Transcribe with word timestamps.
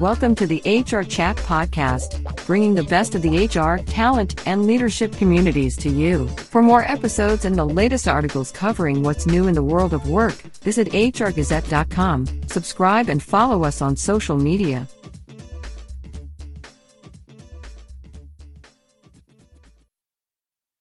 Welcome 0.00 0.34
to 0.34 0.46
the 0.46 0.60
HR 0.66 1.00
Chat 1.00 1.36
Podcast, 1.36 2.22
bringing 2.44 2.74
the 2.74 2.82
best 2.82 3.14
of 3.14 3.22
the 3.22 3.46
HR, 3.46 3.82
talent, 3.82 4.46
and 4.46 4.66
leadership 4.66 5.10
communities 5.12 5.74
to 5.78 5.88
you. 5.88 6.28
For 6.28 6.60
more 6.60 6.82
episodes 6.82 7.46
and 7.46 7.56
the 7.56 7.64
latest 7.64 8.06
articles 8.06 8.52
covering 8.52 9.02
what's 9.02 9.26
new 9.26 9.48
in 9.48 9.54
the 9.54 9.62
world 9.62 9.94
of 9.94 10.06
work, 10.10 10.34
visit 10.60 10.88
hrgazette.com, 10.88 12.26
subscribe, 12.46 13.08
and 13.08 13.22
follow 13.22 13.64
us 13.64 13.80
on 13.80 13.96
social 13.96 14.36
media. 14.36 14.86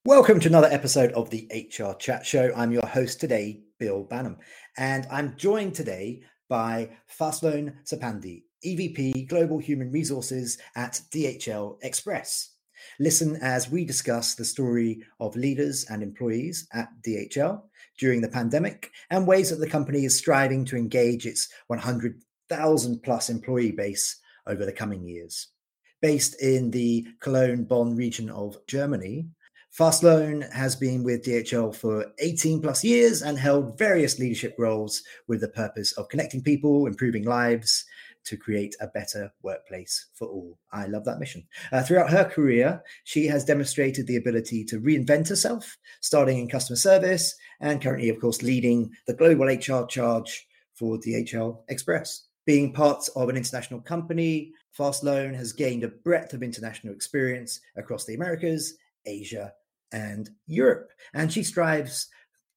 Welcome 0.04 0.42
to 0.42 0.50
another 0.50 0.68
episode 0.68 1.14
of 1.14 1.30
the 1.30 1.50
HR 1.54 1.94
Chat 1.94 2.26
Show. 2.26 2.52
I'm 2.54 2.74
your 2.74 2.86
host 2.86 3.22
today, 3.22 3.62
Bill 3.80 4.04
Banham, 4.04 4.40
and 4.78 5.08
I'm 5.10 5.38
joined 5.38 5.74
today 5.74 6.24
by 6.50 6.90
Fazlon 7.18 7.76
Sapandi, 7.86 8.44
EVP 8.64 9.28
Global 9.28 9.58
Human 9.58 9.92
Resources 9.92 10.58
at 10.76 11.02
DHL 11.12 11.78
Express. 11.84 12.52
Listen 13.00 13.38
as 13.42 13.70
we 13.70 13.86
discuss 13.86 14.36
the 14.36 14.46
story 14.46 15.02
of 15.20 15.36
leaders 15.36 15.86
and 15.90 16.04
employees 16.04 16.68
at 16.74 16.90
DHL 17.06 17.64
during 17.98 18.22
the 18.22 18.30
pandemic 18.30 18.92
and 19.10 19.28
ways 19.28 19.50
that 19.50 19.58
the 19.58 19.70
company 19.70 20.06
is 20.06 20.18
striving 20.18 20.66
to 20.66 20.78
engage 20.78 21.26
its 21.26 21.50
100,000 21.68 23.04
plus 23.04 23.30
employee 23.30 23.72
base 23.72 24.20
over 24.48 24.66
the 24.66 24.72
coming 24.72 25.08
years. 25.08 25.48
Based 26.02 26.42
in 26.42 26.72
the 26.72 27.08
Cologne 27.20 27.64
Bonn 27.64 27.96
region 27.96 28.30
of 28.30 28.58
Germany, 28.68 29.28
Fazlon 29.78 30.50
has 30.54 30.76
been 30.76 31.04
with 31.04 31.26
DHL 31.26 31.76
for 31.76 32.06
18 32.20 32.62
plus 32.62 32.84
years 32.84 33.24
and 33.24 33.38
held 33.38 33.78
various 33.78 34.20
leadership 34.20 34.56
roles 34.58 35.04
with 35.28 35.42
the 35.42 35.50
purpose 35.50 35.92
of 35.94 36.08
connecting 36.08 36.42
people, 36.42 36.88
improving 36.88 37.26
lives, 37.26 37.84
to 38.26 38.38
create 38.38 38.76
a 38.82 38.88
better 38.88 39.32
workplace 39.42 40.08
for 40.14 40.28
all. 40.28 40.58
I 40.72 40.88
love 40.88 41.06
that 41.06 41.20
mission. 41.20 41.46
Uh, 41.72 41.84
throughout 41.84 42.10
her 42.10 42.26
career, 42.26 42.84
she 43.04 43.28
has 43.28 43.46
demonstrated 43.46 44.08
the 44.08 44.18
ability 44.18 44.64
to 44.66 44.80
reinvent 44.80 45.30
herself, 45.30 45.78
starting 46.02 46.38
in 46.40 46.50
customer 46.50 46.78
service 46.78 47.36
and 47.62 47.82
currently, 47.82 48.10
of 48.10 48.20
course, 48.20 48.42
leading 48.42 48.92
the 49.08 49.14
global 49.14 49.46
HR 49.46 49.86
charge 49.86 50.48
for 50.74 50.98
DHL 50.98 51.62
Express. 51.70 52.28
Being 52.46 52.74
part 52.74 53.08
of 53.16 53.30
an 53.30 53.38
international 53.38 53.82
company, 53.82 54.52
Fazlon 54.78 55.34
has 55.36 55.54
gained 55.54 55.84
a 55.84 55.88
breadth 55.88 56.34
of 56.34 56.44
international 56.44 56.94
experience 56.94 57.60
across 57.76 58.06
the 58.06 58.14
Americas, 58.14 58.78
Asia, 59.06 59.54
and 59.92 60.30
Europe. 60.46 60.90
And 61.14 61.32
she 61.32 61.44
strives 61.44 62.08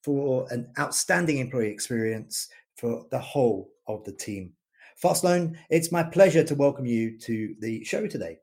for 0.03 0.47
an 0.51 0.71
outstanding 0.79 1.39
employee 1.39 1.71
experience 1.71 2.49
for 2.77 3.07
the 3.11 3.19
whole 3.19 3.71
of 3.87 4.05
the 4.05 4.13
team. 4.13 4.53
Fazlon, 5.03 5.57
it's 5.71 5.93
my 5.93 6.03
pleasure 6.03 6.43
to 6.43 6.55
welcome 6.57 6.85
you 6.85 7.17
to 7.19 7.55
the 7.61 7.85
show 7.85 8.09
today. 8.09 8.39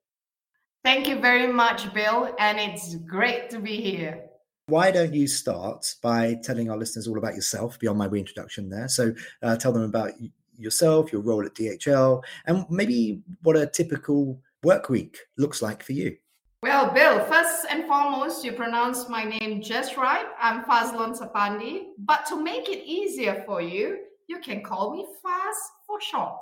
Thank 0.86 1.08
you 1.08 1.20
very 1.20 1.52
much, 1.52 1.94
Bill, 1.94 2.34
and 2.40 2.60
it's 2.60 2.96
great 2.96 3.50
to 3.50 3.60
be 3.60 3.82
here. 3.82 4.24
Why 4.68 4.90
don't 4.90 5.14
you 5.14 5.28
start 5.28 5.94
by 6.02 6.36
telling 6.44 6.70
our 6.70 6.78
listeners 6.78 7.08
all 7.08 7.18
about 7.18 7.36
yourself 7.36 7.78
beyond 7.78 7.98
my 7.98 8.06
reintroduction 8.06 8.70
there? 8.70 8.88
So, 8.88 9.14
uh, 9.44 9.58
tell 9.58 9.74
them 9.74 9.84
about 9.84 10.12
yourself, 10.58 11.12
your 11.12 11.22
role 11.22 11.46
at 11.46 11.56
DHL, 11.56 12.24
and 12.46 12.66
maybe 12.70 13.22
what 13.44 13.58
a 13.58 13.68
typical 13.68 14.40
work 14.64 14.90
week 14.90 15.18
looks 15.38 15.62
like 15.62 15.84
for 15.84 15.92
you. 15.92 16.16
Well, 16.64 16.92
Bill, 16.92 17.20
first 17.26 17.68
and 17.70 17.86
foremost, 17.86 18.46
you 18.46 18.54
pronounced 18.54 19.10
my 19.10 19.24
name 19.26 19.62
just 19.62 19.98
right. 19.98 20.26
I'm 20.40 20.64
Fazlon 20.64 21.20
Sapandi. 21.20 21.88
But 22.00 22.26
to 22.28 22.42
make 22.42 22.70
it 22.70 22.84
easier 22.86 23.44
for 23.46 23.62
you, 23.62 23.98
you 24.28 24.40
can 24.40 24.64
call 24.64 24.96
me 24.96 25.06
Faz 25.24 25.54
for 25.86 26.00
short. 26.02 26.42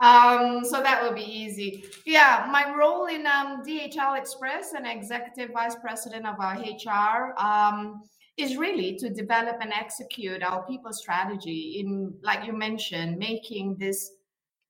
Um, 0.00 0.64
so 0.64 0.82
that 0.82 1.02
will 1.02 1.14
be 1.14 1.22
easy. 1.22 1.84
Yeah, 2.06 2.48
my 2.50 2.74
role 2.74 3.06
in 3.06 3.26
um, 3.26 3.62
DHL 3.62 4.18
Express 4.18 4.72
and 4.72 4.86
executive 4.86 5.50
vice 5.52 5.76
president 5.76 6.26
of 6.26 6.40
our 6.40 6.54
HR 6.54 7.34
um, 7.38 8.02
is 8.38 8.56
really 8.56 8.96
to 8.96 9.10
develop 9.10 9.58
and 9.60 9.72
execute 9.72 10.42
our 10.42 10.66
people 10.66 10.92
strategy 10.92 11.80
in, 11.80 12.14
like 12.22 12.46
you 12.46 12.54
mentioned, 12.54 13.18
making 13.18 13.76
this 13.76 14.12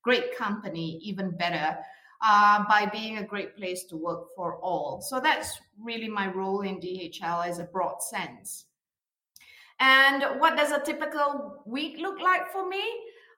great 0.02 0.36
company 0.36 0.98
even 1.02 1.30
better 1.36 1.78
uh, 2.22 2.64
by 2.68 2.86
being 2.86 3.18
a 3.18 3.24
great 3.24 3.56
place 3.56 3.84
to 3.84 3.96
work 3.96 4.26
for 4.34 4.56
all. 4.56 5.00
So 5.00 5.20
that's 5.20 5.60
really 5.80 6.08
my 6.08 6.26
role 6.26 6.62
in 6.62 6.80
DHL 6.80 7.46
as 7.46 7.60
a 7.60 7.64
broad 7.64 8.02
sense. 8.02 8.66
And 9.78 10.40
what 10.40 10.56
does 10.56 10.72
a 10.72 10.80
typical 10.80 11.62
week 11.64 11.98
look 11.98 12.20
like 12.20 12.52
for 12.52 12.68
me? 12.68 12.82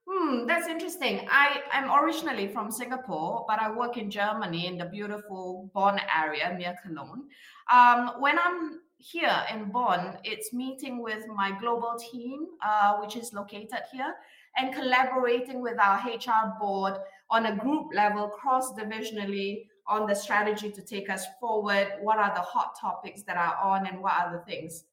Hmm, 0.09 0.47
that's 0.47 0.67
interesting. 0.67 1.27
I 1.31 1.63
am 1.73 1.91
originally 1.91 2.49
from 2.49 2.73
Singapore, 2.73 3.45
but 3.47 3.61
I 3.61 3.71
work 3.71 3.97
in 3.97 4.11
Germany 4.11 4.67
in 4.67 4.77
the 4.77 4.87
beautiful 4.87 5.71
Bonn 5.73 6.01
area 6.15 6.55
near 6.59 6.77
Cologne. 6.83 7.25
Um, 7.73 8.21
when 8.21 8.39
I'm 8.39 8.81
here 8.99 9.45
in 9.53 9.71
Bonn, 9.71 10.19
it's 10.25 10.53
meeting 10.53 11.03
with 11.03 11.27
my 11.29 11.57
global 11.61 11.97
team, 12.11 12.47
uh, 12.65 12.97
which 12.97 13.17
is 13.17 13.33
located 13.33 13.83
here, 13.93 14.15
and 14.57 14.75
collaborating 14.75 15.61
with 15.63 15.79
our 15.79 15.99
HR 15.99 16.59
board 16.61 16.95
on 17.31 17.47
a 17.47 17.57
group 17.57 17.87
level, 17.95 18.29
cross 18.29 18.73
divisionally, 18.73 19.67
on 19.87 20.07
the 20.07 20.15
strategy 20.15 20.71
to 20.71 20.83
take 20.83 21.11
us 21.11 21.27
forward. 21.41 21.89
What 22.01 22.19
are 22.19 22.35
the 22.35 22.41
hot 22.41 22.79
topics 22.81 23.23
that 23.23 23.37
are 23.37 23.57
on, 23.63 23.87
and 23.87 24.01
what 24.03 24.15
are 24.15 24.33
the 24.33 24.45
things? 24.51 24.85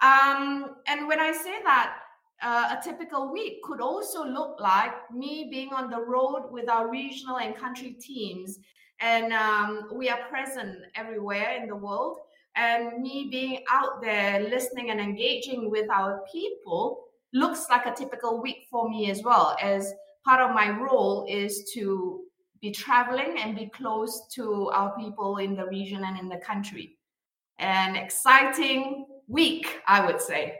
Um, 0.00 0.76
and 0.86 1.08
when 1.08 1.20
I 1.20 1.32
say 1.32 1.62
that, 1.62 1.98
uh, 2.42 2.76
a 2.78 2.82
typical 2.82 3.32
week 3.32 3.62
could 3.62 3.80
also 3.80 4.24
look 4.24 4.60
like 4.60 4.92
me 5.12 5.48
being 5.50 5.72
on 5.72 5.90
the 5.90 6.00
road 6.00 6.48
with 6.50 6.68
our 6.68 6.90
regional 6.90 7.38
and 7.38 7.56
country 7.56 7.92
teams. 7.92 8.58
And 9.00 9.32
um, 9.32 9.88
we 9.92 10.08
are 10.08 10.18
present 10.28 10.78
everywhere 10.94 11.56
in 11.60 11.68
the 11.68 11.76
world. 11.76 12.18
And 12.54 13.02
me 13.02 13.28
being 13.30 13.64
out 13.70 14.00
there 14.02 14.40
listening 14.40 14.90
and 14.90 15.00
engaging 15.00 15.70
with 15.70 15.90
our 15.90 16.22
people 16.32 17.04
looks 17.32 17.66
like 17.68 17.86
a 17.86 17.94
typical 17.94 18.40
week 18.40 18.66
for 18.70 18.88
me 18.88 19.10
as 19.10 19.22
well, 19.22 19.56
as 19.60 19.92
part 20.24 20.40
of 20.40 20.54
my 20.54 20.70
role 20.70 21.26
is 21.28 21.70
to 21.74 22.22
be 22.60 22.70
traveling 22.70 23.36
and 23.38 23.56
be 23.56 23.70
close 23.74 24.26
to 24.34 24.70
our 24.70 24.96
people 24.96 25.36
in 25.36 25.54
the 25.54 25.66
region 25.66 26.04
and 26.04 26.18
in 26.18 26.28
the 26.28 26.38
country. 26.38 26.96
An 27.58 27.96
exciting 27.96 29.06
week, 29.28 29.80
I 29.86 30.04
would 30.04 30.20
say. 30.20 30.58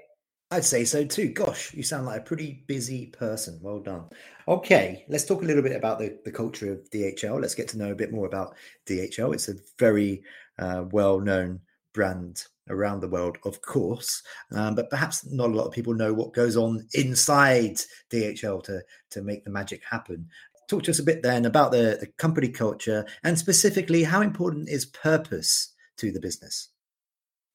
I'd 0.51 0.65
say 0.65 0.85
so 0.85 1.05
too. 1.05 1.31
Gosh, 1.31 1.75
you 1.75 1.83
sound 1.83 2.07
like 2.07 2.21
a 2.21 2.25
pretty 2.25 2.63
busy 2.69 3.07
person. 3.07 3.59
Well 3.61 3.81
done. 3.81 4.05
Okay, 4.47 5.05
let's 5.09 5.25
talk 5.25 5.43
a 5.43 5.45
little 5.45 5.63
bit 5.63 5.75
about 5.75 5.99
the, 5.99 6.19
the 6.25 6.31
culture 6.31 6.73
of 6.73 6.89
DHL. 6.91 7.41
Let's 7.41 7.57
get 7.57 7.67
to 7.69 7.79
know 7.79 7.91
a 7.91 7.97
bit 7.97 8.13
more 8.13 8.27
about 8.27 8.55
DHL. 8.87 9.35
It's 9.35 9.49
a 9.49 9.57
very 9.77 10.23
uh, 10.61 10.85
well 10.93 11.19
known 11.19 11.61
brand 11.93 12.47
around 12.69 13.01
the 13.01 13.09
world, 13.09 13.39
of 13.45 13.61
course, 13.61 14.23
um, 14.53 14.77
but 14.77 14.91
perhaps 14.91 15.27
not 15.27 15.51
a 15.51 15.55
lot 15.55 15.67
of 15.67 15.73
people 15.73 15.95
know 15.95 16.13
what 16.13 16.33
goes 16.33 16.57
on 16.57 16.87
inside 16.95 17.81
DHL 18.13 18.63
to, 18.65 18.83
to 19.11 19.23
make 19.23 19.45
the 19.45 19.51
magic 19.51 19.83
happen. 19.89 20.29
Talk 20.69 20.85
to 20.85 20.91
us 20.91 20.99
a 20.99 21.05
bit 21.05 21.23
then 21.23 21.47
about 21.47 21.73
the, 21.73 21.97
the 22.01 22.09
company 22.19 22.49
culture 22.49 23.05
and 23.25 23.39
specifically 23.39 24.03
how 24.03 24.21
important 24.21 24.69
is 24.69 24.87
purpose 24.87 25.75
to 25.97 26.13
the 26.13 26.21
business? 26.21 26.69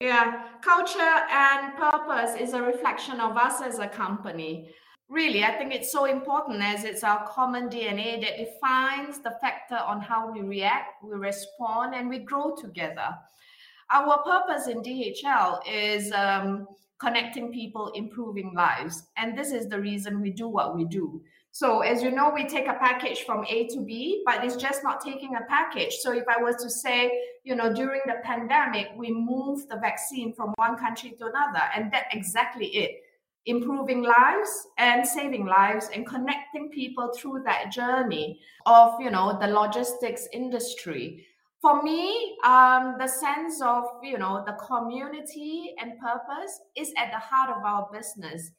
Yeah, 0.02 0.48
culture 0.62 0.98
and 1.30 1.76
purpose 1.76 2.34
is 2.34 2.54
a 2.54 2.60
reflection 2.60 3.20
of 3.20 3.36
us 3.36 3.62
as 3.62 3.78
a 3.78 3.86
company. 3.86 4.68
Really, 5.08 5.44
I 5.44 5.52
think 5.52 5.72
it's 5.72 5.92
so 5.92 6.06
important 6.06 6.60
as 6.60 6.82
it's 6.82 7.04
our 7.04 7.24
common 7.28 7.68
DNA 7.68 8.20
that 8.20 8.36
defines 8.36 9.20
the 9.20 9.36
factor 9.40 9.76
on 9.76 10.00
how 10.00 10.32
we 10.32 10.40
react, 10.40 11.04
we 11.04 11.14
respond, 11.14 11.94
and 11.94 12.08
we 12.08 12.18
grow 12.18 12.56
together. 12.56 13.14
Our 13.92 14.20
purpose 14.24 14.66
in 14.66 14.82
DHL 14.82 15.60
is 15.70 16.10
um, 16.10 16.66
connecting 16.98 17.52
people, 17.52 17.92
improving 17.94 18.54
lives. 18.56 19.04
And 19.16 19.38
this 19.38 19.52
is 19.52 19.68
the 19.68 19.80
reason 19.80 20.20
we 20.20 20.30
do 20.30 20.48
what 20.48 20.74
we 20.74 20.84
do. 20.84 21.22
So, 21.54 21.80
as 21.80 22.02
you 22.02 22.10
know, 22.10 22.30
we 22.34 22.48
take 22.48 22.66
a 22.66 22.72
package 22.72 23.24
from 23.24 23.44
A 23.46 23.66
to 23.68 23.80
B, 23.82 24.22
but 24.24 24.42
it's 24.42 24.56
just 24.56 24.82
not 24.82 25.04
taking 25.04 25.36
a 25.36 25.44
package. 25.50 25.96
So, 25.96 26.10
if 26.10 26.24
I 26.26 26.42
was 26.42 26.56
to 26.62 26.70
say, 26.70 27.12
you 27.44 27.54
know, 27.54 27.70
during 27.70 28.00
the 28.06 28.22
pandemic, 28.24 28.88
we 28.96 29.12
moved 29.12 29.68
the 29.68 29.76
vaccine 29.76 30.32
from 30.32 30.54
one 30.56 30.78
country 30.78 31.10
to 31.18 31.26
another, 31.26 31.64
and 31.76 31.92
that's 31.92 32.08
exactly 32.14 32.68
it. 32.68 33.02
Improving 33.44 34.02
lives 34.02 34.66
and 34.78 35.06
saving 35.06 35.44
lives 35.44 35.90
and 35.94 36.06
connecting 36.06 36.70
people 36.70 37.12
through 37.14 37.42
that 37.44 37.70
journey 37.70 38.40
of 38.64 38.98
you 38.98 39.10
know 39.10 39.36
the 39.38 39.48
logistics 39.48 40.28
industry. 40.32 41.26
For 41.60 41.82
me 41.82 42.38
um, 42.44 42.94
the 42.98 43.08
sense 43.08 43.60
of 43.60 43.84
you 44.02 44.16
know 44.16 44.42
the 44.46 44.56
community 44.64 45.74
and 45.78 45.98
purpose 45.98 46.60
is 46.76 46.94
at 46.96 47.10
the 47.10 47.18
heart 47.18 47.50
of 47.50 47.62
our 47.64 47.90
business 47.92 48.52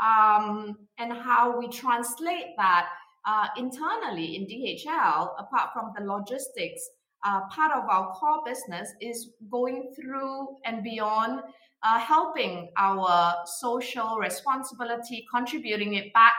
um, 0.00 0.76
and 0.98 1.12
how 1.12 1.58
we 1.58 1.68
translate 1.68 2.56
that 2.56 2.88
uh, 3.26 3.46
internally 3.56 4.36
in 4.36 4.46
DHL, 4.46 5.32
apart 5.38 5.70
from 5.72 5.92
the 5.96 6.04
logistics, 6.04 6.88
uh, 7.24 7.42
part 7.48 7.72
of 7.72 7.88
our 7.88 8.12
core 8.14 8.42
business 8.46 8.92
is 9.00 9.32
going 9.50 9.92
through 9.94 10.56
and 10.64 10.82
beyond 10.82 11.42
uh, 11.82 11.98
helping 11.98 12.70
our 12.76 13.34
social 13.44 14.16
responsibility, 14.18 15.26
contributing 15.32 15.94
it 15.94 16.12
back 16.14 16.34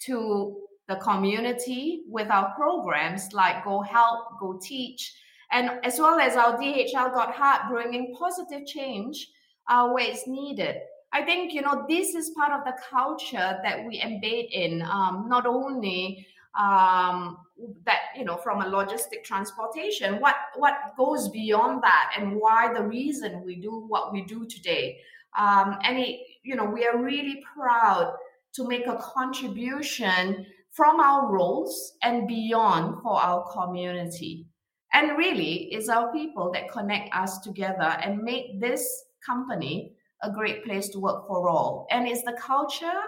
to 0.00 0.56
the 0.88 0.96
community 0.96 2.02
with 2.08 2.28
our 2.30 2.52
programs 2.54 3.32
like 3.32 3.64
Go 3.64 3.80
Help, 3.80 4.38
Go 4.40 4.58
Teach, 4.60 5.14
and 5.52 5.70
as 5.84 5.98
well 5.98 6.18
as 6.18 6.36
our 6.36 6.56
DHL 6.56 7.12
Got 7.12 7.34
Heart 7.34 7.62
bringing 7.70 8.14
positive 8.16 8.66
change 8.66 9.28
uh, 9.68 9.88
where 9.90 10.08
it's 10.08 10.26
needed. 10.26 10.76
I 11.12 11.22
think 11.22 11.52
you 11.52 11.62
know 11.62 11.84
this 11.88 12.14
is 12.14 12.30
part 12.30 12.52
of 12.52 12.64
the 12.64 12.80
culture 12.88 13.58
that 13.62 13.84
we 13.84 14.00
embed 14.00 14.48
in 14.52 14.82
um, 14.82 15.26
not 15.28 15.46
only 15.46 16.26
um, 16.58 17.38
that 17.84 17.98
you 18.16 18.24
know 18.24 18.36
from 18.36 18.60
a 18.62 18.64
logistic 18.64 19.24
transportation 19.24 20.20
what 20.20 20.36
what 20.56 20.94
goes 20.96 21.28
beyond 21.28 21.82
that 21.82 22.14
and 22.16 22.36
why 22.36 22.72
the 22.72 22.82
reason 22.82 23.42
we 23.44 23.56
do 23.56 23.84
what 23.88 24.12
we 24.12 24.22
do 24.22 24.46
today. 24.46 25.00
Um, 25.38 25.78
and 25.82 25.98
it, 25.98 26.20
you 26.42 26.54
know 26.54 26.64
we 26.64 26.86
are 26.86 27.02
really 27.02 27.42
proud 27.54 28.14
to 28.54 28.66
make 28.66 28.86
a 28.86 28.96
contribution 28.96 30.46
from 30.70 31.00
our 31.00 31.32
roles 31.32 31.96
and 32.02 32.28
beyond 32.28 33.02
for 33.02 33.20
our 33.20 33.44
community. 33.52 34.46
And 34.92 35.16
really 35.18 35.68
it's 35.72 35.88
our 35.88 36.12
people 36.12 36.50
that 36.52 36.70
connect 36.70 37.14
us 37.14 37.38
together 37.40 37.96
and 38.02 38.22
make 38.22 38.60
this 38.60 39.04
company 39.24 39.94
a 40.22 40.30
great 40.30 40.64
place 40.64 40.88
to 40.88 40.98
work 40.98 41.26
for 41.26 41.48
all 41.48 41.86
and 41.90 42.06
it's 42.06 42.22
the 42.22 42.36
culture 42.40 43.00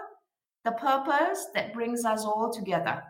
the 0.65 0.71
purpose 0.73 1.47
that 1.53 1.73
brings 1.73 2.05
us 2.05 2.23
all 2.25 2.51
together 2.51 3.03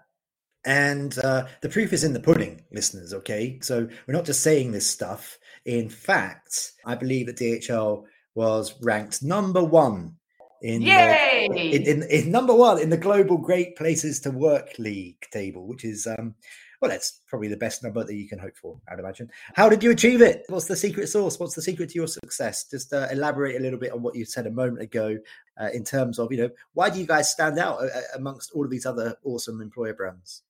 and 0.65 1.17
uh, 1.19 1.45
the 1.61 1.69
proof 1.69 1.91
is 1.91 2.03
in 2.03 2.13
the 2.13 2.19
pudding, 2.19 2.61
listeners. 2.71 3.13
Okay, 3.13 3.59
so 3.61 3.87
we're 4.07 4.13
not 4.13 4.25
just 4.25 4.41
saying 4.41 4.71
this 4.71 4.87
stuff. 4.87 5.37
In 5.65 5.89
fact, 5.89 6.71
I 6.85 6.95
believe 6.95 7.25
that 7.25 7.37
DHL 7.37 8.05
was 8.35 8.73
ranked 8.81 9.21
number 9.21 9.63
one 9.63 10.15
in, 10.61 10.81
Yay! 10.81 11.49
The, 11.51 11.75
in, 11.75 11.83
in, 11.83 12.03
in, 12.03 12.31
number 12.31 12.53
one 12.53 12.79
in 12.79 12.89
the 12.89 12.97
global 12.97 13.37
Great 13.37 13.75
Places 13.75 14.21
to 14.21 14.31
Work 14.31 14.79
League 14.79 15.25
table, 15.31 15.67
which 15.67 15.83
is 15.83 16.07
um, 16.07 16.35
well, 16.83 16.91
that's 16.91 17.21
probably 17.27 17.47
the 17.47 17.55
best 17.55 17.81
number 17.81 18.03
that 18.03 18.13
you 18.13 18.27
can 18.27 18.37
hope 18.37 18.57
for. 18.57 18.77
I'd 18.89 18.99
imagine. 18.99 19.31
How 19.53 19.69
did 19.69 19.81
you 19.81 19.91
achieve 19.91 20.21
it? 20.21 20.43
What's 20.49 20.65
the 20.65 20.75
secret 20.75 21.07
sauce? 21.07 21.39
What's 21.39 21.55
the 21.55 21.61
secret 21.61 21.91
to 21.91 21.95
your 21.95 22.07
success? 22.07 22.65
Just 22.69 22.91
uh, 22.91 23.07
elaborate 23.09 23.55
a 23.55 23.61
little 23.61 23.79
bit 23.79 23.93
on 23.93 24.01
what 24.01 24.15
you 24.15 24.25
said 24.25 24.47
a 24.47 24.51
moment 24.51 24.81
ago 24.81 25.17
uh, 25.61 25.69
in 25.73 25.85
terms 25.85 26.19
of 26.19 26.29
you 26.33 26.39
know 26.39 26.49
why 26.73 26.89
do 26.89 26.99
you 26.99 27.05
guys 27.05 27.31
stand 27.31 27.57
out 27.57 27.81
uh, 27.81 27.87
amongst 28.15 28.51
all 28.51 28.65
of 28.65 28.69
these 28.69 28.85
other 28.85 29.15
awesome 29.23 29.61
employer 29.61 29.93
brands? 29.93 30.41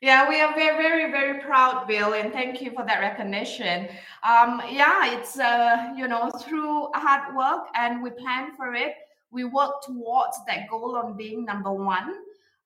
Yeah, 0.00 0.26
we 0.30 0.40
are 0.40 0.54
very, 0.54 0.82
very, 0.82 1.12
very 1.12 1.42
proud, 1.42 1.86
Bill, 1.86 2.14
and 2.14 2.32
thank 2.32 2.62
you 2.62 2.70
for 2.70 2.86
that 2.86 3.00
recognition. 3.00 3.86
Um, 4.26 4.62
yeah, 4.70 5.12
it's 5.12 5.38
uh, 5.38 5.92
you 5.94 6.08
know 6.08 6.30
through 6.40 6.88
hard 6.94 7.36
work, 7.36 7.66
and 7.74 8.02
we 8.02 8.08
plan 8.08 8.56
for 8.56 8.72
it. 8.72 8.94
We 9.30 9.44
work 9.44 9.82
towards 9.82 10.38
that 10.46 10.70
goal 10.70 10.96
on 10.96 11.18
being 11.18 11.44
number 11.44 11.70
one. 11.70 12.14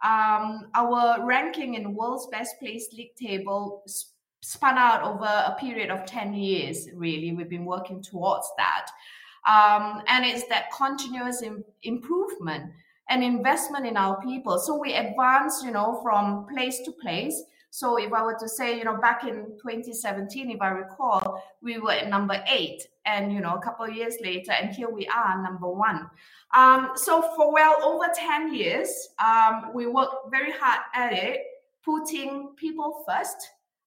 Um, 0.04 0.68
our 0.74 1.24
ranking 1.24 1.74
in 1.74 1.94
World's 1.94 2.26
Best 2.26 2.58
Place 2.58 2.88
League 2.92 3.14
table 3.16 3.82
spun 4.42 4.76
out 4.76 5.02
over 5.02 5.24
a 5.24 5.56
period 5.58 5.90
of 5.90 6.04
ten 6.04 6.34
years. 6.34 6.88
Really, 6.94 7.32
we've 7.32 7.48
been 7.48 7.64
working 7.64 8.02
towards 8.02 8.48
that, 8.58 8.86
um, 9.48 10.02
and 10.06 10.24
it's 10.24 10.46
that 10.48 10.66
continuous 10.76 11.42
Im- 11.42 11.64
improvement 11.82 12.72
and 13.08 13.24
investment 13.24 13.86
in 13.86 13.96
our 13.96 14.20
people. 14.20 14.58
So 14.58 14.78
we 14.78 14.92
advance, 14.92 15.62
you 15.64 15.70
know, 15.70 16.00
from 16.02 16.46
place 16.46 16.80
to 16.84 16.92
place. 16.92 17.42
So 17.70 17.96
if 17.96 18.12
I 18.12 18.22
were 18.22 18.38
to 18.38 18.48
say, 18.48 18.78
you 18.78 18.84
know, 18.84 18.96
back 18.96 19.24
in 19.24 19.56
2017, 19.60 20.50
if 20.50 20.60
I 20.62 20.68
recall, 20.68 21.42
we 21.60 21.78
were 21.78 21.92
at 21.92 22.08
number 22.08 22.42
eight, 22.48 22.86
and 23.04 23.32
you 23.32 23.40
know, 23.40 23.54
a 23.54 23.60
couple 23.60 23.84
of 23.84 23.94
years 23.94 24.14
later, 24.22 24.52
and 24.52 24.74
here 24.74 24.88
we 24.88 25.06
are, 25.08 25.42
number 25.42 25.68
one. 25.68 26.08
Um, 26.54 26.92
so 26.94 27.22
for 27.36 27.52
well 27.52 27.82
over 27.82 28.06
10 28.14 28.54
years, 28.54 29.08
um, 29.24 29.70
we 29.74 29.86
worked 29.86 30.30
very 30.30 30.52
hard 30.52 30.80
at 30.94 31.12
it, 31.12 31.40
putting 31.84 32.54
people 32.56 33.04
first. 33.06 33.36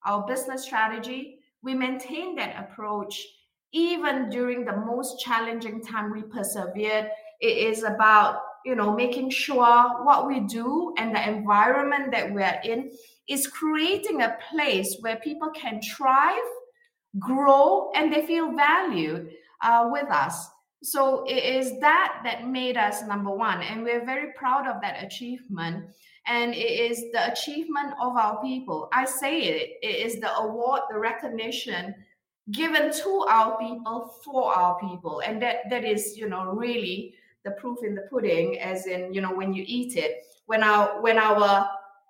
Our 0.05 0.25
business 0.25 0.63
strategy, 0.63 1.39
we 1.61 1.73
maintained 1.73 2.37
that 2.37 2.55
approach 2.57 3.25
even 3.71 4.29
during 4.29 4.65
the 4.65 4.75
most 4.75 5.19
challenging 5.19 5.83
time. 5.83 6.11
We 6.11 6.21
persevered. 6.23 7.09
It 7.41 7.57
is 7.57 7.83
about 7.83 8.41
you 8.65 8.75
know 8.75 8.95
making 8.95 9.29
sure 9.29 10.03
what 10.03 10.27
we 10.27 10.39
do 10.41 10.93
and 10.97 11.15
the 11.15 11.29
environment 11.29 12.11
that 12.11 12.33
we're 12.33 12.59
in 12.63 12.91
is 13.27 13.47
creating 13.47 14.21
a 14.21 14.37
place 14.51 14.97
where 15.01 15.17
people 15.17 15.49
can 15.51 15.81
thrive 15.81 16.49
grow 17.17 17.91
and 17.95 18.13
they 18.13 18.25
feel 18.25 18.51
valued 18.55 19.31
uh, 19.63 19.89
with 19.91 20.09
us. 20.11 20.47
So 20.83 21.25
it 21.25 21.43
is 21.43 21.79
that 21.79 22.21
that 22.23 22.47
made 22.47 22.77
us 22.77 23.03
number 23.03 23.31
one 23.31 23.61
and 23.61 23.83
we're 23.83 24.05
very 24.05 24.31
proud 24.37 24.67
of 24.67 24.81
that 24.81 25.03
achievement. 25.03 25.85
And 26.27 26.53
it 26.53 26.91
is 26.91 27.05
the 27.11 27.31
achievement 27.31 27.93
of 28.01 28.15
our 28.15 28.41
people. 28.41 28.87
I 28.93 29.05
say 29.05 29.41
it 29.41 29.77
it 29.81 30.05
is 30.05 30.19
the 30.19 30.33
award 30.35 30.81
the 30.89 30.99
recognition 30.99 31.95
given 32.51 32.91
to 32.91 33.25
our 33.29 33.57
people 33.57 34.13
for 34.23 34.53
our 34.55 34.79
people. 34.79 35.21
And 35.25 35.41
that 35.41 35.69
that 35.69 35.83
is 35.83 36.15
you 36.15 36.29
know 36.29 36.45
really 36.45 37.15
the 37.45 37.51
proof 37.51 37.79
in 37.83 37.95
the 37.95 38.03
pudding 38.09 38.59
as 38.59 38.85
in 38.87 39.13
you 39.13 39.21
know 39.21 39.33
when 39.33 39.53
you 39.53 39.63
eat 39.67 39.95
it. 39.95 40.23
When 40.45 40.63
our 40.63 41.01
when 41.01 41.17
our 41.17 41.69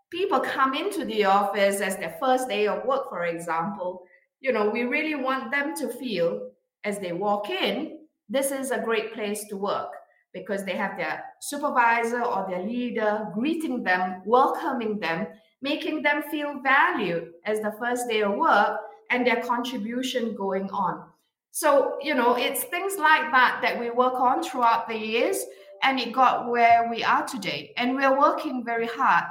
people 0.09 0.39
come 0.39 0.73
into 0.73 1.05
the 1.05 1.25
office 1.25 1.81
as 1.81 1.97
their 1.97 2.15
first 2.19 2.47
day 2.49 2.67
of 2.67 2.83
work 2.85 3.09
for 3.09 3.25
example 3.25 4.03
you 4.41 4.51
know 4.51 4.69
we 4.69 4.83
really 4.83 5.15
want 5.15 5.51
them 5.51 5.75
to 5.75 5.87
feel 5.87 6.49
as 6.83 6.99
they 6.99 7.11
walk 7.11 7.49
in 7.49 7.99
this 8.27 8.51
is 8.51 8.71
a 8.71 8.79
great 8.79 9.13
place 9.13 9.45
to 9.45 9.57
work 9.57 9.91
because 10.33 10.63
they 10.63 10.75
have 10.75 10.97
their 10.97 11.23
supervisor 11.41 12.23
or 12.23 12.45
their 12.49 12.63
leader 12.63 13.27
greeting 13.33 13.83
them 13.83 14.21
welcoming 14.25 14.99
them 14.99 15.27
making 15.61 16.01
them 16.01 16.23
feel 16.31 16.59
valued 16.63 17.31
as 17.45 17.59
the 17.59 17.75
first 17.79 18.07
day 18.07 18.21
of 18.21 18.33
work 18.33 18.79
and 19.11 19.25
their 19.25 19.41
contribution 19.43 20.35
going 20.35 20.69
on 20.69 21.08
so, 21.51 21.97
you 22.01 22.15
know, 22.15 22.35
it's 22.35 22.63
things 22.63 22.97
like 22.97 23.31
that 23.31 23.59
that 23.61 23.79
we 23.79 23.89
work 23.89 24.15
on 24.15 24.43
throughout 24.43 24.87
the 24.87 24.97
years, 24.97 25.43
and 25.83 25.99
it 25.99 26.13
got 26.13 26.49
where 26.49 26.87
we 26.89 27.03
are 27.03 27.25
today. 27.25 27.73
And 27.77 27.95
we're 27.95 28.17
working 28.17 28.63
very 28.63 28.87
hard 28.87 29.25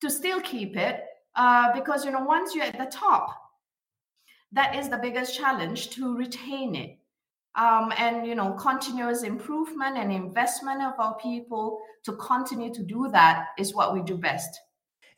to 0.00 0.10
still 0.10 0.40
keep 0.40 0.76
it 0.76 1.04
uh, 1.36 1.72
because, 1.72 2.04
you 2.04 2.10
know, 2.10 2.24
once 2.24 2.54
you're 2.54 2.64
at 2.64 2.78
the 2.78 2.86
top, 2.86 3.36
that 4.52 4.74
is 4.74 4.88
the 4.88 4.98
biggest 4.98 5.36
challenge 5.36 5.90
to 5.90 6.16
retain 6.16 6.74
it. 6.74 6.98
Um, 7.56 7.92
and, 7.98 8.26
you 8.26 8.34
know, 8.34 8.52
continuous 8.52 9.22
improvement 9.22 9.96
and 9.96 10.12
investment 10.12 10.82
of 10.82 10.94
our 10.98 11.16
people 11.16 11.80
to 12.04 12.12
continue 12.12 12.72
to 12.72 12.82
do 12.82 13.08
that 13.12 13.48
is 13.58 13.74
what 13.74 13.92
we 13.92 14.02
do 14.02 14.16
best. 14.16 14.60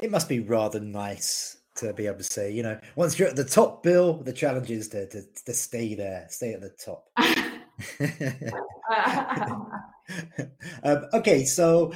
It 0.00 0.10
must 0.10 0.28
be 0.28 0.40
rather 0.40 0.80
nice 0.80 1.58
to 1.76 1.92
be 1.92 2.06
able 2.06 2.18
to 2.18 2.24
say, 2.24 2.52
you 2.52 2.62
know, 2.62 2.78
once 2.96 3.18
you're 3.18 3.28
at 3.28 3.36
the 3.36 3.44
top, 3.44 3.82
Bill, 3.82 4.22
the 4.22 4.32
challenge 4.32 4.70
is 4.70 4.88
to 4.88 5.08
to, 5.08 5.22
to 5.46 5.52
stay 5.52 5.94
there, 5.94 6.26
stay 6.30 6.52
at 6.52 6.60
the 6.60 6.70
top. 6.70 7.08
um, 10.84 11.06
okay, 11.14 11.44
so 11.44 11.92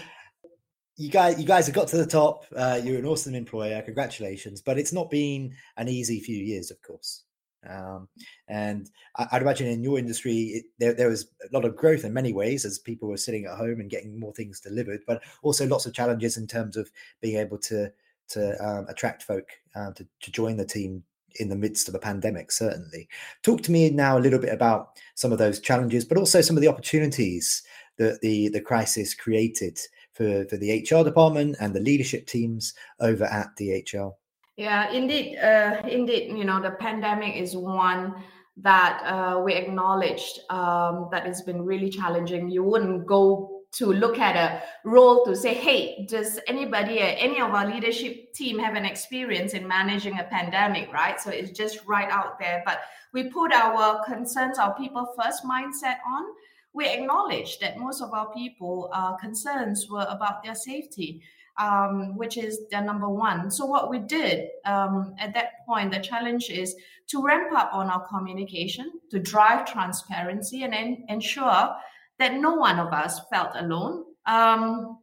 you 0.97 1.11
guys, 1.11 1.39
you 1.39 1.47
guys 1.47 1.67
have 1.67 1.75
got 1.75 1.89
to 1.89 1.99
the 1.99 2.07
top. 2.07 2.45
Uh, 2.55 2.81
you're 2.83 2.99
an 2.99 3.07
awesome 3.07 3.35
employer. 3.35 3.83
Congratulations! 3.83 4.63
But 4.63 4.79
it's 4.79 4.93
not 4.93 5.11
been 5.11 5.55
an 5.77 5.89
easy 5.89 6.21
few 6.21 6.43
years, 6.43 6.71
of 6.71 6.81
course. 6.83 7.25
Um, 7.69 8.09
and 8.49 8.89
I, 9.17 9.27
would 9.33 9.43
imagine 9.43 9.67
in 9.67 9.83
your 9.83 9.99
industry, 9.99 10.35
it, 10.35 10.67
there, 10.79 10.95
there 10.95 11.09
was 11.09 11.27
a 11.43 11.53
lot 11.53 11.65
of 11.65 11.77
growth 11.77 12.05
in 12.05 12.13
many 12.13 12.33
ways 12.33 12.65
as 12.65 12.79
people 12.79 13.09
were 13.09 13.17
sitting 13.17 13.47
at 13.47 13.57
home 13.57 13.81
and 13.81 13.91
getting 13.91 14.21
more 14.21 14.33
things 14.33 14.61
delivered, 14.61 15.01
but 15.07 15.23
also 15.43 15.67
lots 15.67 15.85
of 15.85 15.93
challenges 15.93 16.37
in 16.37 16.47
terms 16.47 16.77
of 16.77 16.89
being 17.21 17.39
able 17.39 17.59
to 17.59 17.91
to 18.31 18.67
um, 18.67 18.87
attract 18.89 19.23
folk 19.23 19.49
uh, 19.75 19.93
to, 19.93 20.07
to 20.21 20.33
join 20.33 20.57
the 20.57 20.65
team 20.65 21.03
in 21.39 21.49
the 21.49 21.57
midst 21.57 21.89
of 21.89 21.95
a 21.95 21.99
pandemic, 21.99 22.51
certainly. 22.51 23.09
Talk 23.43 23.63
to 23.63 23.73
me 23.73 23.91
now 23.91 24.19
a 24.19 24.21
little 24.21 24.39
bit 24.39 24.53
about 24.53 24.99
some 25.15 25.33
of 25.33 25.39
those 25.39 25.61
challenges, 25.61 26.05
but 26.05 26.19
also 26.19 26.41
some 26.41 26.57
of 26.57 26.63
the 26.63 26.69
opportunities 26.69 27.63
that 27.99 28.21
the, 28.21 28.49
the 28.49 28.61
crisis 28.61 29.15
created 29.15 29.79
for, 30.13 30.45
for 30.47 30.57
the 30.57 30.87
HR 30.91 31.05
department 31.05 31.57
and 31.61 31.75
the 31.75 31.81
leadership 31.81 32.27
teams 32.27 32.75
over 33.01 33.25
at 33.25 33.49
DHL. 33.59 34.15
Yeah, 34.57 34.91
indeed. 34.91 35.37
Uh, 35.37 35.83
indeed, 35.87 36.37
you 36.37 36.45
know, 36.45 36.61
the 36.61 36.71
pandemic 36.71 37.37
is 37.37 37.55
one 37.55 38.15
that 38.59 39.03
uh, 39.05 39.39
we 39.41 39.53
acknowledged 39.53 40.41
um, 40.49 41.09
that 41.13 41.27
has 41.27 41.43
been 41.43 41.63
really 41.63 41.91
challenging. 41.91 42.49
You 42.49 42.63
wouldn't 42.63 43.07
go 43.07 43.56
to 43.77 43.93
look 43.93 44.19
at 44.19 44.37
a 44.37 44.63
role 44.89 45.25
to 45.27 45.37
say, 45.37 45.53
hey, 45.53 46.07
does 46.09 46.41
anybody, 46.47 46.99
any 47.01 47.41
of 47.41 47.51
our 47.51 47.67
leadership 47.67 48.33
team 48.33 48.59
have 48.59 48.75
an 48.75 48.87
experience 48.87 49.53
in 49.53 49.69
managing 49.69 50.19
a 50.19 50.25
pandemic, 50.25 50.91
right? 50.93 51.21
So 51.21 51.31
it's 51.31 51.51
just 51.51 51.85
right 51.87 52.09
out 52.11 52.39
there. 52.39 52.63
But 52.65 52.81
we 53.13 53.25
put 53.25 53.53
our 53.53 54.03
concerns, 54.05 54.59
our 54.59 54.75
people 54.77 55.07
first 55.21 55.45
mindset 55.45 55.97
on. 56.09 56.25
We 56.73 56.89
acknowledge 56.89 57.59
that 57.59 57.79
most 57.79 58.01
of 58.01 58.13
our 58.13 58.33
people 58.33 58.91
uh, 58.93 59.17
concerns 59.17 59.89
were 59.91 60.07
about 60.09 60.43
their 60.43 60.55
safety. 60.55 61.23
Um, 61.59 62.19
which 62.19 62.37
is 62.37 62.69
their 62.71 62.83
number 62.83 63.09
one. 63.09 63.51
So 63.51 63.65
what 63.65 63.89
we 63.89 63.99
did 63.99 64.51
um, 64.67 65.15
at 65.19 65.33
that 65.33 65.65
point, 65.67 65.91
the 65.91 66.01
challenge 66.01 66.51
is 66.51 66.77
to 67.07 67.25
ramp 67.25 67.51
up 67.57 67.71
on 67.73 67.89
our 67.89 68.07
communication, 68.07 68.93
to 69.11 69.19
drive 69.19 69.65
transparency, 69.65 70.65
and 70.65 70.75
en- 70.75 71.07
ensure 71.09 71.75
that 72.19 72.35
no 72.35 72.55
one 72.55 72.79
of 72.79 72.93
us 72.93 73.21
felt 73.31 73.51
alone. 73.55 74.05
Um, 74.27 74.99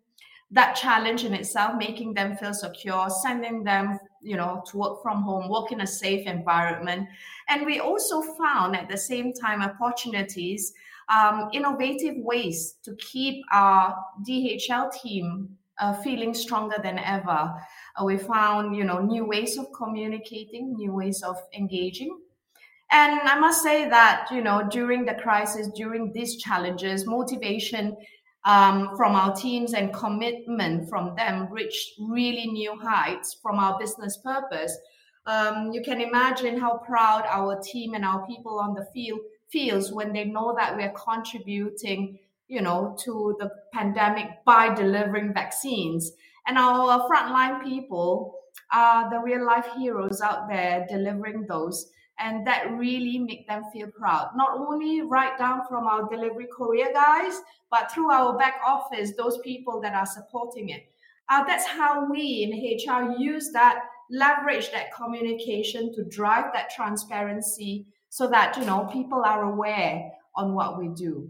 that 0.52 0.76
challenge 0.76 1.24
in 1.24 1.34
itself, 1.34 1.74
making 1.78 2.14
them 2.14 2.38
feel 2.38 2.54
secure, 2.54 3.10
sending 3.10 3.64
them, 3.64 3.98
you 4.22 4.38
know, 4.38 4.64
to 4.68 4.78
work 4.78 5.02
from 5.02 5.24
home, 5.24 5.50
work 5.50 5.72
in 5.72 5.82
a 5.82 5.88
safe 5.88 6.28
environment. 6.28 7.08
And 7.50 7.66
we 7.66 7.80
also 7.80 8.22
found 8.22 8.76
at 8.76 8.88
the 8.88 8.98
same 8.98 9.34
time 9.34 9.64
opportunities, 9.64 10.74
um, 11.10 11.50
innovative 11.54 12.16
ways 12.18 12.76
to 12.84 12.96
keep 12.98 13.44
our 13.52 13.98
DHL 14.28 14.92
team 14.94 15.58
uh, 15.80 15.94
feeling 16.02 16.36
stronger 16.36 16.78
than 16.84 17.00
ever. 17.00 17.52
Uh, 18.00 18.06
we 18.06 18.18
found, 18.18 18.76
you 18.76 18.84
know, 18.84 19.00
new 19.00 19.26
ways 19.26 19.58
of 19.58 19.72
communicating, 19.74 20.76
new 20.76 20.94
ways 20.94 21.24
of 21.24 21.36
engaging. 21.58 22.16
And 22.94 23.22
I 23.22 23.40
must 23.40 23.64
say 23.64 23.90
that, 23.90 24.28
you 24.32 24.42
know, 24.42 24.68
during 24.70 25.04
the 25.04 25.16
crisis, 25.16 25.68
during 25.76 26.14
these 26.14 26.38
challenges, 26.38 27.08
motivation 27.08 27.98
um, 28.46 28.96
from 28.96 29.16
our 29.16 29.36
teams 29.36 29.74
and 29.74 29.92
commitment 29.92 30.88
from 30.90 31.16
them 31.16 31.48
reached 31.50 31.94
really 32.00 32.46
new 32.46 32.78
heights 32.80 33.36
from 33.42 33.58
our 33.58 33.80
business 33.80 34.18
purpose. 34.18 34.78
Um, 35.26 35.72
you 35.74 35.82
can 35.82 36.02
imagine 36.02 36.60
how 36.60 36.78
proud 36.86 37.24
our 37.28 37.60
team 37.62 37.96
and 37.96 38.06
our 38.06 38.28
people 38.28 38.60
on 38.60 38.76
the 38.76 38.86
field 38.94 39.22
feels 39.52 39.92
when 39.92 40.14
they 40.14 40.26
know 40.26 40.54
that 40.56 40.78
we 40.78 40.84
are 40.84 40.94
contributing, 40.94 42.20
you 42.48 42.62
know, 42.62 42.96
to 43.06 43.36
the 43.40 43.50
pandemic 43.74 44.46
by 44.46 44.72
delivering 44.72 45.34
vaccines. 45.34 46.12
And 46.46 46.60
our 46.60 47.10
frontline 47.10 47.64
people 47.64 48.36
are 48.72 49.10
the 49.10 49.18
real 49.18 49.44
life 49.44 49.68
heroes 49.76 50.22
out 50.22 50.48
there 50.48 50.86
delivering 50.88 51.48
those 51.48 51.90
and 52.20 52.46
that 52.46 52.72
really 52.72 53.18
make 53.18 53.48
them 53.48 53.64
feel 53.74 53.88
proud. 53.88 54.32
Not 54.36 54.52
only 54.58 55.02
right 55.02 55.38
down 55.38 55.62
from 55.68 55.88
our 55.88 56.08
delivery 56.10 56.48
courier 56.56 56.92
guys 56.94 57.42
but 57.72 57.92
through 57.92 58.12
our 58.12 58.38
back 58.38 58.56
office 58.66 59.14
those 59.18 59.40
people 59.40 59.82
that 59.82 59.96
are 59.96 60.06
supporting 60.06 60.70
it. 60.70 60.86
Uh, 61.30 61.44
that's 61.44 61.66
how 61.66 62.10
we 62.10 62.44
in 62.44 62.52
hr 62.52 63.16
use 63.18 63.52
that 63.52 63.84
leverage 64.12 64.72
that 64.72 64.94
communication 64.94 65.94
to 65.96 66.04
drive 66.04 66.54
that 66.54 66.70
transparency 66.70 67.86
so 68.10 68.30
that 68.30 68.56
you 68.58 68.66
know 68.66 68.88
people 68.92 69.24
are 69.24 69.44
aware 69.44 70.12
on 70.36 70.54
what 70.54 70.78
we 70.78 70.90
do. 70.90 71.30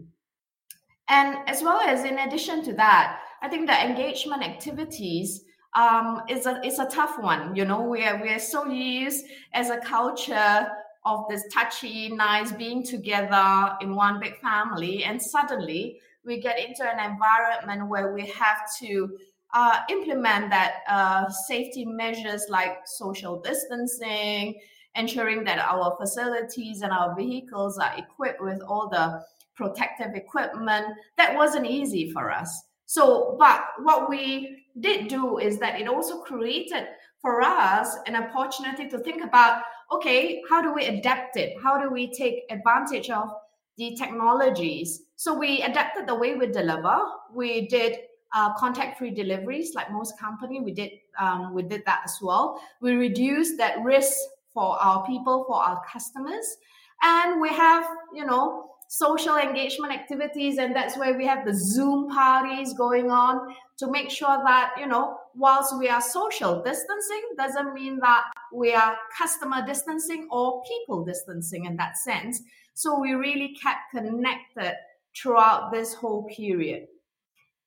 And 1.09 1.37
as 1.47 1.61
well 1.61 1.79
as 1.81 2.03
in 2.03 2.17
addition 2.19 2.63
to 2.65 2.73
that 2.73 3.19
i 3.41 3.47
think 3.47 3.67
the 3.67 3.85
engagement 3.85 4.41
activities 4.41 5.43
um, 5.75 6.21
is 6.29 6.45
a 6.45 6.59
it's 6.63 6.79
a 6.79 6.85
tough 6.85 7.19
one. 7.19 7.55
You 7.55 7.65
know, 7.65 7.81
we 7.81 8.03
are 8.03 8.21
we 8.21 8.29
are 8.29 8.39
so 8.39 8.65
used 8.65 9.25
as 9.53 9.69
a 9.69 9.77
culture 9.77 10.67
of 11.05 11.25
this 11.29 11.43
touchy, 11.51 12.09
nice 12.09 12.51
being 12.51 12.83
together 12.83 13.75
in 13.81 13.95
one 13.95 14.19
big 14.19 14.39
family, 14.39 15.03
and 15.03 15.21
suddenly 15.21 15.99
we 16.25 16.39
get 16.39 16.59
into 16.59 16.83
an 16.83 17.11
environment 17.11 17.89
where 17.89 18.13
we 18.13 18.25
have 18.27 18.59
to 18.79 19.17
uh, 19.53 19.79
implement 19.89 20.49
that 20.49 20.77
uh, 20.87 21.29
safety 21.47 21.85
measures 21.85 22.45
like 22.49 22.77
social 22.85 23.39
distancing, 23.41 24.59
ensuring 24.95 25.43
that 25.43 25.59
our 25.59 25.95
facilities 25.99 26.81
and 26.81 26.91
our 26.91 27.15
vehicles 27.15 27.77
are 27.77 27.93
equipped 27.97 28.41
with 28.41 28.61
all 28.61 28.89
the 28.89 29.21
protective 29.55 30.15
equipment. 30.15 30.85
That 31.17 31.35
wasn't 31.35 31.67
easy 31.67 32.11
for 32.11 32.31
us. 32.31 32.63
So, 32.85 33.35
but 33.39 33.63
what 33.81 34.09
we 34.09 34.65
did 34.79 35.07
do 35.07 35.37
is 35.37 35.59
that 35.59 35.79
it 35.79 35.87
also 35.87 36.21
created 36.21 36.87
for 37.21 37.41
us 37.41 37.95
an 38.07 38.15
opportunity 38.15 38.89
to 38.89 38.99
think 38.99 39.23
about 39.23 39.63
okay, 39.91 40.41
how 40.49 40.61
do 40.61 40.73
we 40.73 40.85
adapt 40.85 41.37
it? 41.37 41.55
How 41.61 41.79
do 41.79 41.89
we 41.89 42.11
take 42.11 42.43
advantage 42.49 43.09
of 43.09 43.29
the 43.77 43.95
technologies? 43.95 45.03
So 45.15 45.33
we 45.33 45.61
adapted 45.61 46.07
the 46.07 46.15
way 46.15 46.35
we 46.35 46.47
deliver. 46.47 46.97
We 47.33 47.67
did 47.67 47.99
uh, 48.33 48.53
contact-free 48.55 49.11
deliveries, 49.11 49.75
like 49.75 49.91
most 49.91 50.19
company. 50.19 50.59
We 50.59 50.71
did 50.71 50.91
um, 51.19 51.53
we 51.53 51.63
did 51.63 51.83
that 51.85 52.01
as 52.05 52.17
well. 52.21 52.59
We 52.81 52.93
reduced 52.93 53.57
that 53.57 53.81
risk 53.83 54.17
for 54.53 54.79
our 54.81 55.05
people, 55.05 55.45
for 55.47 55.61
our 55.61 55.81
customers, 55.91 56.57
and 57.03 57.39
we 57.39 57.49
have 57.49 57.85
you 58.13 58.25
know 58.25 58.71
social 58.93 59.37
engagement 59.37 59.91
activities 59.91 60.59
and 60.59 60.75
that's 60.75 60.95
where 60.99 61.17
we 61.17 61.25
have 61.25 61.43
the 61.47 61.53
zoom 61.53 62.07
parties 62.09 62.73
going 62.73 63.09
on 63.09 63.55
to 63.75 63.89
make 63.89 64.07
sure 64.11 64.37
that 64.45 64.71
you 64.79 64.85
know 64.85 65.17
whilst 65.33 65.75
we 65.79 65.89
are 65.89 65.99
social 65.99 66.61
distancing 66.61 67.23
doesn't 67.35 67.73
mean 67.73 67.97
that 67.97 68.23
we 68.53 68.71
are 68.71 68.95
customer 69.17 69.65
distancing 69.65 70.27
or 70.29 70.61
people 70.67 71.03
distancing 71.03 71.65
in 71.65 71.75
that 71.75 71.97
sense. 71.97 72.39
So 72.75 72.99
we 72.99 73.13
really 73.13 73.57
kept 73.59 73.79
connected 73.89 74.75
throughout 75.19 75.71
this 75.71 75.95
whole 75.95 76.25
period. 76.25 76.85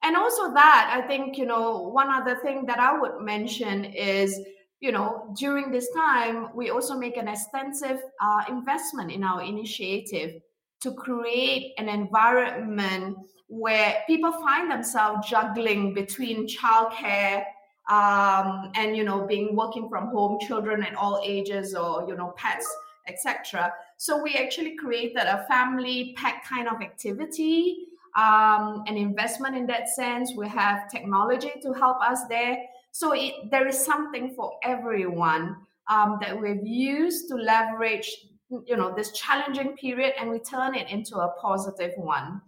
And 0.05 0.15
also 0.17 0.55
that 0.55 0.93
i 0.97 1.05
think 1.09 1.37
you 1.37 1.47
know 1.47 1.89
one 1.89 2.09
other 2.09 2.37
thing 2.37 2.67
that 2.67 2.79
i 2.79 2.97
would 2.97 3.21
mention 3.21 3.85
is 3.85 4.39
you 4.79 4.93
know 4.93 5.35
during 5.37 5.73
this 5.73 5.89
time 5.91 6.51
we 6.55 6.71
also 6.71 6.95
make 6.97 7.17
an 7.17 7.27
extensive 7.27 7.99
uh, 8.21 8.43
investment 8.49 9.11
in 9.11 9.25
our 9.25 9.43
initiative 9.43 10.41
to 10.81 10.93
create 10.93 11.73
an 11.79 11.89
environment 11.89 13.17
where 13.49 14.03
people 14.07 14.33
find 14.33 14.71
themselves 14.71 15.29
juggling 15.29 15.95
between 15.95 16.47
childcare 16.47 17.45
um, 17.89 18.73
and 18.75 18.97
you 18.97 19.05
know 19.05 19.27
being 19.27 19.55
working 19.55 19.89
from 19.89 20.09
home 20.09 20.39
children 20.47 20.83
at 20.83 20.95
all 20.97 21.21
ages 21.25 21.75
or 21.75 22.05
you 22.09 22.17
know 22.17 22.35
pets 22.37 22.67
etc 23.07 23.73
so 23.97 24.21
we 24.21 24.35
actually 24.35 24.75
created 24.75 25.23
a 25.23 25.47
family 25.49 26.13
pack 26.17 26.45
kind 26.45 26.67
of 26.67 26.83
activity 26.83 27.87
um, 28.17 28.83
an 28.87 28.97
investment 28.97 29.57
in 29.57 29.67
that 29.67 29.89
sense. 29.91 30.33
We 30.35 30.49
have 30.49 30.91
technology 30.91 31.53
to 31.63 31.73
help 31.75 32.03
us 32.03 32.25
there. 32.29 32.57
So 32.91 33.13
it, 33.13 33.51
there 33.51 33.69
is 33.69 33.85
something 33.85 34.35
for 34.35 34.59
everyone 34.65 35.57
um, 35.89 36.19
that 36.23 36.41
we've 36.41 36.67
used 36.67 37.29
to 37.29 37.35
leverage 37.35 38.11
you 38.65 38.77
know 38.77 38.95
this 38.95 39.13
challenging 39.13 39.77
period 39.77 40.15
and 40.19 40.31
we 40.31 40.39
turn 40.39 40.75
it 40.75 40.89
into 40.91 41.17
a 41.19 41.33
positive 41.41 41.93
one. 41.97 42.41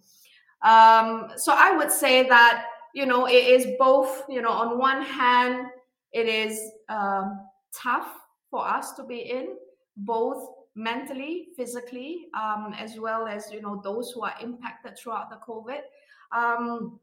Um, 0.63 1.31
so 1.37 1.55
i 1.57 1.77
would 1.77 1.93
say 1.93 2.29
that 2.29 2.65
you 2.93 3.07
know 3.07 3.27
it 3.27 3.47
is 3.47 3.67
both 3.79 4.25
you 4.29 4.43
know 4.43 4.51
on 4.51 4.77
one 4.77 5.03
hand 5.03 5.67
it 6.13 6.27
is 6.27 6.73
um, 6.89 7.41
tough 7.73 8.09
for 8.51 8.67
us 8.67 8.93
to 8.95 9.05
be 9.05 9.19
in 9.19 9.57
both 9.99 10.49
mentally 10.75 11.49
physically 11.57 12.27
um, 12.35 12.75
as 12.79 12.99
well 12.99 13.27
as 13.27 13.51
you 13.53 13.61
know 13.61 13.81
those 13.83 14.13
who 14.13 14.23
are 14.23 14.35
impacted 14.41 14.97
throughout 14.97 15.29
the 15.31 15.37
covid. 15.37 15.81
Um, 16.33 16.99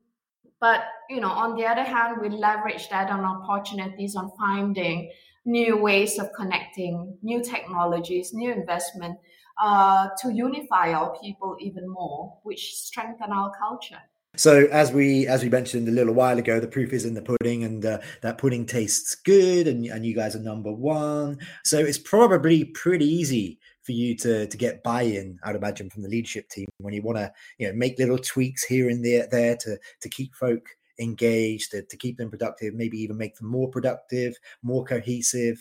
but 0.59 0.85
you 1.09 1.19
know 1.19 1.29
on 1.29 1.55
the 1.55 1.65
other 1.65 1.83
hand 1.83 2.21
we 2.21 2.29
leverage 2.29 2.89
that 2.89 3.09
on 3.09 3.21
opportunities 3.21 4.15
on 4.15 4.31
finding 4.37 5.11
new 5.45 5.77
ways 5.77 6.19
of 6.19 6.31
connecting, 6.33 7.17
new 7.21 7.43
technologies, 7.43 8.33
new 8.33 8.51
investment 8.51 9.17
uh, 9.61 10.09
to 10.21 10.33
unify 10.33 10.91
our 10.91 11.15
people 11.21 11.55
even 11.59 11.89
more, 11.89 12.37
which 12.43 12.73
strengthen 12.73 13.31
our 13.31 13.51
culture. 13.57 14.01
So 14.37 14.67
as 14.69 14.91
we 14.91 15.27
as 15.27 15.43
we 15.43 15.49
mentioned 15.49 15.87
a 15.87 15.91
little 15.91 16.13
while 16.13 16.37
ago, 16.37 16.59
the 16.59 16.67
proof 16.67 16.91
is 16.91 17.05
in 17.05 17.13
the 17.13 17.21
pudding, 17.21 17.63
and 17.63 17.85
uh, 17.85 17.99
that 18.21 18.37
pudding 18.37 18.65
tastes 18.65 19.15
good, 19.15 19.67
and 19.67 19.85
and 19.85 20.05
you 20.05 20.13
guys 20.13 20.35
are 20.35 20.39
number 20.39 20.73
one. 20.73 21.39
So 21.63 21.79
it's 21.79 21.97
probably 21.97 22.65
pretty 22.65 23.05
easy 23.05 23.59
for 23.83 23.93
you 23.93 24.15
to 24.17 24.45
to 24.47 24.57
get 24.57 24.83
buy-in. 24.83 25.39
I'd 25.43 25.55
imagine 25.55 25.89
from 25.89 26.03
the 26.03 26.09
leadership 26.09 26.49
team 26.49 26.67
when 26.79 26.93
you 26.93 27.01
want 27.01 27.17
to 27.17 27.31
you 27.59 27.67
know 27.67 27.73
make 27.75 27.97
little 27.97 28.17
tweaks 28.17 28.65
here 28.65 28.89
and 28.89 29.05
there 29.05 29.27
there 29.31 29.55
to 29.55 29.77
to 30.01 30.09
keep 30.09 30.35
folk 30.35 30.67
engaged, 30.99 31.71
to, 31.71 31.83
to 31.83 31.97
keep 31.97 32.17
them 32.17 32.29
productive, 32.29 32.73
maybe 32.73 32.97
even 32.97 33.17
make 33.17 33.35
them 33.35 33.47
more 33.47 33.69
productive, 33.69 34.35
more 34.63 34.83
cohesive. 34.83 35.57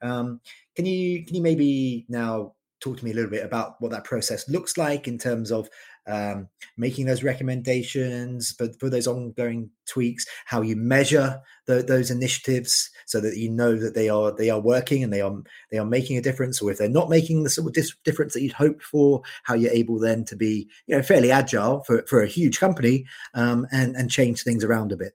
Um, 0.00 0.40
can 0.74 0.86
you 0.86 1.24
can 1.24 1.36
you 1.36 1.42
maybe 1.42 2.06
now 2.08 2.54
talk 2.80 2.98
to 2.98 3.04
me 3.04 3.12
a 3.12 3.14
little 3.14 3.30
bit 3.30 3.44
about 3.44 3.80
what 3.80 3.92
that 3.92 4.04
process 4.04 4.48
looks 4.48 4.76
like 4.76 5.06
in 5.06 5.16
terms 5.16 5.52
of 5.52 5.68
um, 6.06 6.48
making 6.76 7.06
those 7.06 7.22
recommendations 7.22 8.52
for, 8.52 8.68
for 8.78 8.90
those 8.90 9.06
ongoing 9.06 9.70
tweaks, 9.86 10.26
how 10.46 10.62
you 10.62 10.76
measure 10.76 11.40
the, 11.66 11.82
those 11.82 12.10
initiatives 12.10 12.90
so 13.06 13.20
that 13.20 13.36
you 13.36 13.50
know 13.50 13.76
that 13.76 13.94
they 13.94 14.08
are 14.08 14.32
they 14.32 14.50
are 14.50 14.60
working 14.60 15.02
and 15.02 15.12
they 15.12 15.20
are 15.20 15.34
they 15.70 15.78
are 15.78 15.86
making 15.86 16.16
a 16.16 16.22
difference, 16.22 16.60
or 16.60 16.70
if 16.70 16.78
they're 16.78 16.88
not 16.88 17.10
making 17.10 17.42
the 17.42 17.50
sort 17.50 17.68
of 17.68 17.72
dis- 17.72 17.96
difference 18.04 18.34
that 18.34 18.42
you'd 18.42 18.52
hoped 18.52 18.82
for, 18.82 19.22
how 19.44 19.54
you're 19.54 19.72
able 19.72 19.98
then 19.98 20.24
to 20.24 20.36
be 20.36 20.68
you 20.86 20.96
know 20.96 21.02
fairly 21.02 21.30
agile 21.30 21.82
for, 21.84 22.04
for 22.06 22.22
a 22.22 22.28
huge 22.28 22.58
company 22.58 23.04
um, 23.34 23.66
and 23.70 23.94
and 23.96 24.10
change 24.10 24.42
things 24.42 24.64
around 24.64 24.92
a 24.92 24.96
bit. 24.96 25.14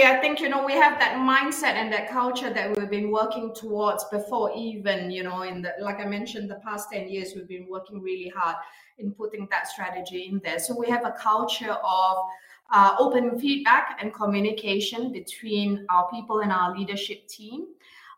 Definitely, 0.00 0.18
I 0.18 0.22
think 0.22 0.40
you 0.40 0.48
know 0.48 0.64
we 0.64 0.72
have 0.72 0.98
that 0.98 1.16
mindset 1.16 1.74
and 1.74 1.92
that 1.92 2.08
culture 2.08 2.50
that 2.50 2.74
we've 2.74 2.88
been 2.88 3.10
working 3.10 3.54
towards 3.54 4.04
before 4.04 4.50
even 4.56 5.10
you 5.10 5.22
know 5.22 5.42
in 5.42 5.60
the 5.60 5.74
like 5.78 6.00
I 6.00 6.06
mentioned 6.06 6.50
the 6.50 6.60
past 6.64 6.90
ten 6.90 7.06
years 7.06 7.32
we've 7.34 7.46
been 7.46 7.66
working 7.68 8.00
really 8.00 8.32
hard 8.34 8.56
in 8.96 9.12
putting 9.12 9.46
that 9.50 9.68
strategy 9.68 10.30
in 10.32 10.40
there. 10.42 10.58
So 10.58 10.74
we 10.74 10.88
have 10.88 11.04
a 11.04 11.12
culture 11.12 11.76
of 11.84 12.16
uh, 12.72 12.96
open 12.98 13.38
feedback 13.38 13.98
and 14.00 14.14
communication 14.14 15.12
between 15.12 15.84
our 15.90 16.08
people 16.10 16.40
and 16.40 16.50
our 16.50 16.74
leadership 16.74 17.28
team. 17.28 17.66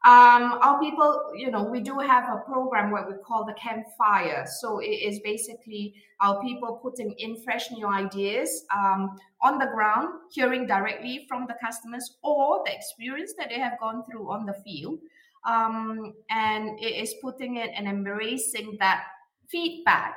Um, 0.05 0.59
our 0.63 0.81
people, 0.81 1.31
you 1.37 1.53
know, 1.53 1.63
we 1.63 1.81
do 1.81 1.97
have 1.99 2.25
a 2.25 2.39
program 2.39 2.91
where 2.91 3.07
we 3.09 3.15
call 3.25 3.45
the 3.45 3.55
campfire. 3.55 4.45
So 4.61 4.81
it 4.81 4.87
is 4.87 5.21
basically 5.21 5.95
our 6.21 6.43
people 6.43 6.81
putting 6.83 7.13
in 7.19 7.41
fresh 7.45 7.71
new 7.71 7.87
ideas 7.87 8.65
um, 8.75 9.17
on 9.43 9.59
the 9.59 9.67
ground, 9.67 10.09
hearing 10.33 10.67
directly 10.67 11.25
from 11.29 11.47
the 11.47 11.55
customers 11.65 12.17
or 12.25 12.63
the 12.67 12.75
experience 12.75 13.35
that 13.39 13.49
they 13.49 13.61
have 13.61 13.79
gone 13.79 14.03
through 14.11 14.29
on 14.29 14.45
the 14.45 14.55
field. 14.65 14.99
Um, 15.47 16.15
and 16.31 16.81
it 16.81 16.97
is 16.97 17.15
putting 17.23 17.59
it 17.59 17.71
and 17.77 17.87
embracing 17.87 18.77
that 18.81 19.05
feedback 19.49 20.17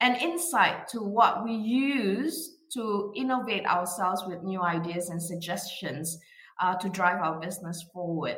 and 0.00 0.16
insight 0.16 0.88
to 0.88 1.00
what 1.00 1.44
we 1.44 1.52
use 1.52 2.56
to 2.72 3.12
innovate 3.16 3.66
ourselves 3.66 4.22
with 4.26 4.42
new 4.42 4.62
ideas 4.62 5.10
and 5.10 5.22
suggestions 5.22 6.18
uh, 6.60 6.74
to 6.76 6.88
drive 6.88 7.20
our 7.22 7.38
business 7.38 7.84
forward. 7.92 8.36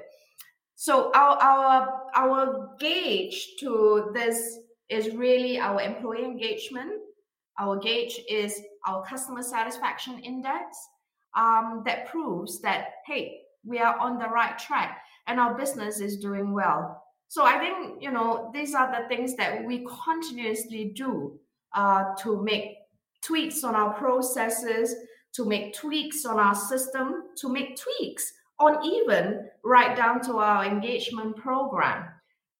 So 0.80 1.12
our 1.12 1.36
our 1.42 2.04
our 2.16 2.70
gauge 2.80 3.56
to 3.58 4.10
this 4.14 4.60
is 4.88 5.14
really 5.14 5.58
our 5.58 5.78
employee 5.78 6.24
engagement. 6.24 6.92
Our 7.58 7.78
gauge 7.78 8.18
is 8.30 8.58
our 8.86 9.04
customer 9.04 9.42
satisfaction 9.42 10.20
index 10.20 10.64
um, 11.36 11.82
that 11.84 12.06
proves 12.06 12.62
that 12.62 12.92
hey 13.06 13.42
we 13.62 13.78
are 13.78 13.98
on 13.98 14.18
the 14.18 14.28
right 14.28 14.58
track 14.58 15.02
and 15.26 15.38
our 15.38 15.54
business 15.54 16.00
is 16.00 16.16
doing 16.16 16.54
well. 16.54 17.04
So 17.28 17.44
I 17.44 17.58
think 17.58 18.02
you 18.02 18.10
know 18.10 18.50
these 18.54 18.74
are 18.74 18.90
the 18.90 19.06
things 19.14 19.36
that 19.36 19.62
we 19.62 19.86
continuously 20.06 20.94
do 20.96 21.38
uh, 21.74 22.14
to 22.22 22.42
make 22.42 22.78
tweaks 23.22 23.64
on 23.64 23.74
our 23.74 23.92
processes, 23.92 24.94
to 25.34 25.44
make 25.44 25.74
tweaks 25.74 26.24
on 26.24 26.38
our 26.38 26.54
system, 26.54 27.24
to 27.36 27.50
make 27.50 27.76
tweaks 27.76 28.32
on 28.60 28.84
even 28.84 29.48
right 29.64 29.96
down 29.96 30.20
to 30.22 30.38
our 30.38 30.64
engagement 30.64 31.36
program. 31.36 32.06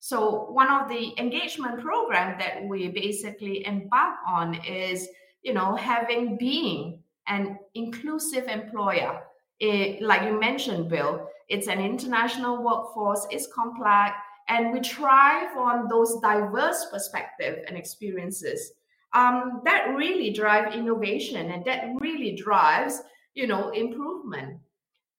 So 0.00 0.50
one 0.50 0.70
of 0.70 0.88
the 0.88 1.12
engagement 1.18 1.80
program 1.80 2.38
that 2.38 2.64
we 2.66 2.88
basically 2.88 3.66
embark 3.66 4.16
on 4.26 4.54
is, 4.64 5.08
you 5.42 5.52
know, 5.52 5.76
having 5.76 6.36
being 6.38 7.02
an 7.26 7.58
inclusive 7.74 8.44
employer. 8.48 9.20
It, 9.60 10.00
like 10.00 10.22
you 10.22 10.40
mentioned, 10.40 10.88
Bill, 10.88 11.28
it's 11.48 11.68
an 11.68 11.80
international 11.80 12.62
workforce, 12.62 13.26
it's 13.30 13.46
complex, 13.52 14.14
and 14.48 14.72
we 14.72 14.80
thrive 14.80 15.54
on 15.56 15.86
those 15.88 16.18
diverse 16.20 16.86
perspective 16.90 17.62
and 17.68 17.76
experiences 17.76 18.72
um, 19.12 19.62
that 19.64 19.94
really 19.96 20.30
drive 20.30 20.74
innovation 20.74 21.50
and 21.50 21.64
that 21.64 21.88
really 22.00 22.36
drives 22.36 23.00
you 23.34 23.46
know 23.46 23.70
improvement 23.70 24.58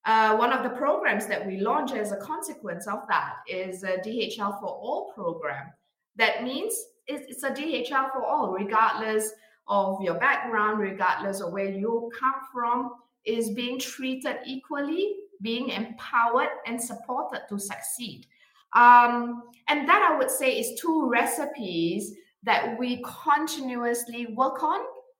uh, 0.06 0.36
one 0.36 0.52
of 0.52 0.64
the 0.64 0.70
programs 0.78 1.28
that 1.28 1.46
we 1.46 1.58
launch 1.58 1.92
as 1.92 2.12
a 2.12 2.18
consequence 2.18 2.88
of 2.88 3.00
that 3.08 3.36
is 3.48 3.84
a 3.84 3.98
dhl 3.98 4.60
for 4.60 4.68
all 4.68 5.12
program 5.14 5.68
that 6.16 6.44
means 6.44 6.74
it's 7.08 7.44
a 7.44 7.52
dhl 7.52 8.12
for 8.12 8.24
all 8.24 8.52
regardless 8.52 9.32
of 9.68 10.02
your 10.02 10.16
background 10.16 10.80
regardless 10.80 11.42
of 11.42 11.52
where 11.52 11.70
you 11.70 12.12
come 12.18 12.36
from 12.52 12.92
is 13.26 13.52
being 13.52 13.80
treated 13.80 14.38
equally 14.46 15.16
being 15.42 15.70
empowered 15.70 16.50
and 16.66 16.82
supported 16.82 17.42
to 17.50 17.60
succeed 17.60 18.26
um, 18.74 19.44
and 19.68 19.88
that 19.88 20.08
i 20.12 20.18
would 20.18 20.32
say 20.32 20.60
is 20.60 20.80
two 20.80 21.10
recipes 21.10 22.16
that 22.44 22.78
we 22.78 23.04
continuously 23.26 24.28
work 24.28 24.64
on, 24.64 24.80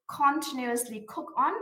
continuously 0.10 1.06
cook 1.08 1.32
on 1.38 1.54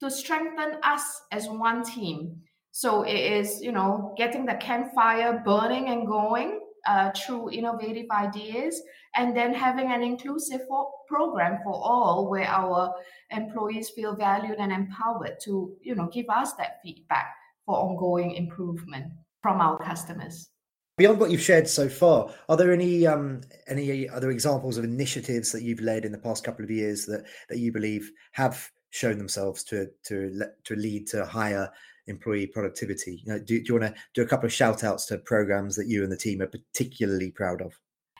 to 0.00 0.10
strengthen 0.10 0.78
us 0.82 1.22
as 1.30 1.48
one 1.48 1.84
team. 1.84 2.40
So 2.76 3.04
it 3.04 3.14
is, 3.14 3.60
you 3.62 3.70
know, 3.70 4.12
getting 4.16 4.44
the 4.44 4.56
campfire 4.56 5.40
burning 5.44 5.90
and 5.90 6.08
going 6.08 6.58
uh, 6.88 7.12
through 7.12 7.52
innovative 7.52 8.06
ideas, 8.10 8.82
and 9.14 9.34
then 9.34 9.54
having 9.54 9.92
an 9.92 10.02
inclusive 10.02 10.62
for, 10.66 10.90
program 11.06 11.60
for 11.62 11.72
all, 11.72 12.28
where 12.28 12.48
our 12.48 12.92
employees 13.30 13.90
feel 13.90 14.16
valued 14.16 14.58
and 14.58 14.72
empowered 14.72 15.36
to, 15.44 15.72
you 15.82 15.94
know, 15.94 16.08
give 16.12 16.26
us 16.28 16.54
that 16.54 16.80
feedback 16.82 17.32
for 17.64 17.76
ongoing 17.76 18.32
improvement 18.32 19.06
from 19.40 19.60
our 19.60 19.78
customers. 19.78 20.50
Beyond 20.98 21.20
what 21.20 21.30
you've 21.30 21.40
shared 21.40 21.68
so 21.68 21.88
far, 21.88 22.28
are 22.48 22.56
there 22.56 22.72
any 22.72 23.06
um, 23.06 23.42
any 23.68 24.08
other 24.08 24.32
examples 24.32 24.78
of 24.78 24.82
initiatives 24.84 25.52
that 25.52 25.62
you've 25.62 25.80
led 25.80 26.04
in 26.04 26.10
the 26.10 26.18
past 26.18 26.42
couple 26.42 26.64
of 26.64 26.72
years 26.72 27.06
that 27.06 27.24
that 27.48 27.58
you 27.58 27.70
believe 27.70 28.10
have 28.32 28.68
shown 28.90 29.16
themselves 29.16 29.62
to 29.64 29.86
to 30.06 30.42
to 30.64 30.74
lead 30.74 31.06
to 31.08 31.24
higher 31.24 31.70
employee 32.06 32.46
productivity? 32.46 33.22
You 33.24 33.32
know, 33.32 33.38
do, 33.38 33.58
do 33.58 33.64
you 33.66 33.80
want 33.80 33.94
to 33.94 34.00
do 34.14 34.22
a 34.22 34.26
couple 34.26 34.46
of 34.46 34.52
shout 34.52 34.84
outs 34.84 35.06
to 35.06 35.18
programs 35.18 35.76
that 35.76 35.86
you 35.86 36.02
and 36.02 36.12
the 36.12 36.16
team 36.16 36.42
are 36.42 36.46
particularly 36.46 37.30
proud 37.30 37.60
of? 37.60 37.72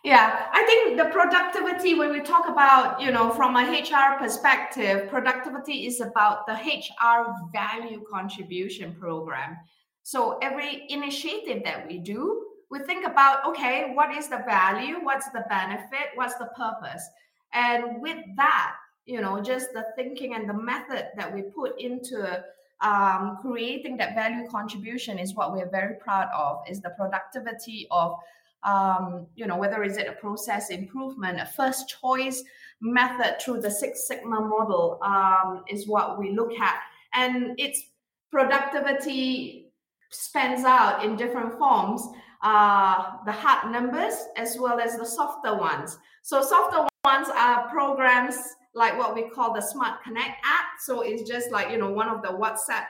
Yeah, 0.02 0.46
I 0.52 0.62
think 0.64 0.98
the 0.98 1.06
productivity, 1.06 1.94
when 1.94 2.12
we 2.12 2.20
talk 2.20 2.48
about, 2.48 3.00
you 3.00 3.10
know, 3.10 3.30
from 3.30 3.56
a 3.56 3.62
HR 3.62 4.18
perspective, 4.18 5.08
productivity 5.08 5.86
is 5.86 6.00
about 6.02 6.46
the 6.46 6.52
HR 6.52 7.34
value 7.52 8.04
contribution 8.10 8.94
program. 8.94 9.56
So 10.02 10.38
every 10.42 10.84
initiative 10.90 11.62
that 11.64 11.88
we 11.88 11.98
do, 11.98 12.44
we 12.74 12.80
think 12.80 13.06
about 13.06 13.46
okay 13.46 13.92
what 13.94 14.10
is 14.10 14.28
the 14.28 14.42
value 14.46 14.96
what's 15.02 15.28
the 15.30 15.44
benefit 15.48 16.08
what's 16.14 16.34
the 16.36 16.50
purpose 16.56 17.08
and 17.52 18.00
with 18.00 18.18
that 18.36 18.74
you 19.06 19.20
know 19.20 19.40
just 19.40 19.72
the 19.72 19.86
thinking 19.96 20.34
and 20.34 20.48
the 20.48 20.54
method 20.54 21.06
that 21.16 21.32
we 21.32 21.42
put 21.42 21.80
into 21.80 22.42
um, 22.80 23.38
creating 23.40 23.96
that 23.96 24.14
value 24.14 24.46
contribution 24.48 25.18
is 25.18 25.34
what 25.34 25.52
we're 25.52 25.70
very 25.70 25.96
proud 25.96 26.28
of 26.36 26.62
is 26.68 26.80
the 26.80 26.90
productivity 26.90 27.86
of 27.90 28.16
um, 28.62 29.26
you 29.34 29.46
know 29.46 29.56
whether 29.56 29.82
is 29.82 29.96
it 29.96 30.08
a 30.08 30.12
process 30.12 30.70
improvement 30.70 31.40
a 31.40 31.46
first 31.46 31.94
choice 32.00 32.42
method 32.80 33.36
through 33.40 33.60
the 33.60 33.70
six 33.70 34.06
sigma 34.06 34.40
model 34.40 34.98
um, 35.02 35.64
is 35.68 35.86
what 35.86 36.18
we 36.18 36.32
look 36.32 36.52
at 36.54 36.80
and 37.14 37.58
its 37.58 37.82
productivity 38.30 39.70
spans 40.10 40.64
out 40.64 41.04
in 41.04 41.16
different 41.16 41.58
forms 41.58 42.08
uh, 42.44 43.16
the 43.24 43.32
hard 43.32 43.72
numbers 43.72 44.26
as 44.36 44.58
well 44.60 44.78
as 44.78 44.96
the 44.98 45.04
softer 45.04 45.56
ones. 45.56 45.98
So 46.22 46.42
softer 46.42 46.86
ones 47.04 47.28
are 47.34 47.68
programs 47.70 48.36
like 48.74 48.98
what 48.98 49.14
we 49.14 49.28
call 49.30 49.54
the 49.54 49.60
Smart 49.60 50.02
Connect 50.02 50.36
app. 50.44 50.80
So 50.80 51.02
it's 51.02 51.28
just 51.28 51.50
like 51.50 51.70
you 51.70 51.78
know 51.78 51.90
one 51.90 52.08
of 52.08 52.22
the 52.22 52.28
WhatsApp 52.28 52.86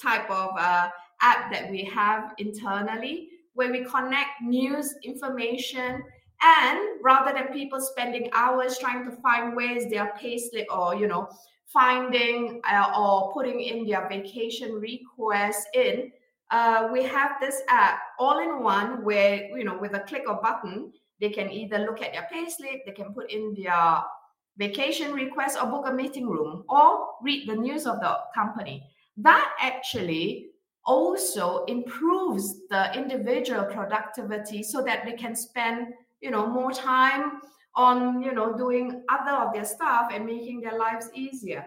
type 0.00 0.30
of 0.30 0.50
uh, 0.58 0.88
app 1.22 1.50
that 1.52 1.70
we 1.70 1.84
have 1.84 2.34
internally 2.38 3.28
where 3.54 3.72
we 3.72 3.84
connect 3.84 4.42
news 4.42 4.94
information 5.02 6.02
and 6.42 6.78
rather 7.02 7.32
than 7.32 7.46
people 7.52 7.80
spending 7.80 8.28
hours 8.32 8.78
trying 8.78 9.04
to 9.04 9.16
find 9.22 9.56
where's 9.56 9.86
their 9.86 10.12
payslip 10.20 10.66
or 10.70 10.94
you 10.94 11.08
know 11.08 11.28
finding 11.72 12.60
uh, 12.70 12.92
or 12.96 13.32
putting 13.32 13.60
in 13.60 13.86
their 13.86 14.08
vacation 14.08 14.72
request 14.74 15.66
in 15.74 16.12
uh, 16.50 16.88
we 16.92 17.02
have 17.02 17.32
this 17.40 17.62
app 17.68 17.98
all 18.18 18.38
in 18.38 18.62
one 18.62 19.02
where 19.02 19.48
you 19.56 19.64
know 19.64 19.78
with 19.78 19.94
a 19.94 20.00
click 20.00 20.24
of 20.28 20.42
button 20.42 20.92
they 21.18 21.30
can 21.30 21.50
either 21.50 21.78
look 21.78 22.02
at 22.02 22.12
their 22.12 22.28
payslip 22.32 22.84
they 22.84 22.92
can 22.92 23.12
put 23.14 23.30
in 23.30 23.54
their 23.54 24.02
vacation 24.58 25.12
request 25.12 25.58
or 25.60 25.66
book 25.68 25.84
a 25.86 25.92
meeting 25.92 26.28
room 26.28 26.64
or 26.68 27.08
read 27.22 27.48
the 27.48 27.56
news 27.56 27.86
of 27.86 28.00
the 28.00 28.16
company. 28.34 28.82
That 29.16 29.54
actually 29.60 30.50
also 30.84 31.64
improves 31.64 32.66
the 32.68 32.96
individual 32.96 33.64
productivity 33.64 34.62
so 34.62 34.82
that 34.84 35.04
they 35.04 35.12
can 35.12 35.34
spend 35.34 35.88
you 36.20 36.30
know 36.30 36.46
more 36.46 36.72
time 36.72 37.40
on 37.74 38.22
you 38.22 38.32
know 38.32 38.56
doing 38.56 39.02
other 39.08 39.32
of 39.32 39.52
their 39.52 39.64
stuff 39.64 40.10
and 40.12 40.24
making 40.24 40.60
their 40.60 40.78
lives 40.78 41.10
easier 41.14 41.66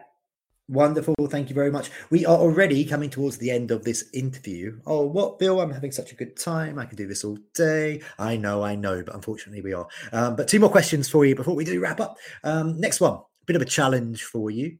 Wonderful. 0.69 1.15
Thank 1.29 1.49
you 1.49 1.55
very 1.55 1.71
much. 1.71 1.89
We 2.12 2.27
are 2.27 2.38
already 2.38 2.86
coming 2.86 3.10
towards 3.10 3.39
the 3.39 3.49
end 3.49 3.71
of 3.71 3.84
this 3.84 4.08
interview. 4.13 4.79
Oh, 4.86 5.03
what, 5.03 5.39
Bill? 5.39 5.62
I'm 5.62 5.71
having 5.71 5.91
such 5.91 6.12
a 6.12 6.15
good 6.15 6.38
time. 6.38 6.77
I 6.77 6.86
can 6.86 6.95
do 6.95 7.08
this 7.08 7.23
all 7.23 7.39
day. 7.55 8.03
I 8.19 8.38
know, 8.38 8.63
I 8.63 8.75
know, 8.75 9.01
but 9.03 9.15
unfortunately 9.15 9.63
we 9.63 9.73
are. 9.73 9.88
Um, 10.12 10.36
but 10.36 10.47
two 10.47 10.60
more 10.60 10.69
questions 10.69 11.10
for 11.10 11.25
you 11.25 11.36
before 11.36 11.55
we 11.55 11.65
do 11.65 11.79
wrap 11.79 11.99
up. 11.99 12.17
Um, 12.43 12.79
next 12.79 13.01
one, 13.01 13.13
a 13.13 13.45
bit 13.47 13.55
of 13.55 13.63
a 13.63 13.65
challenge 13.65 14.23
for 14.25 14.51
you. 14.51 14.77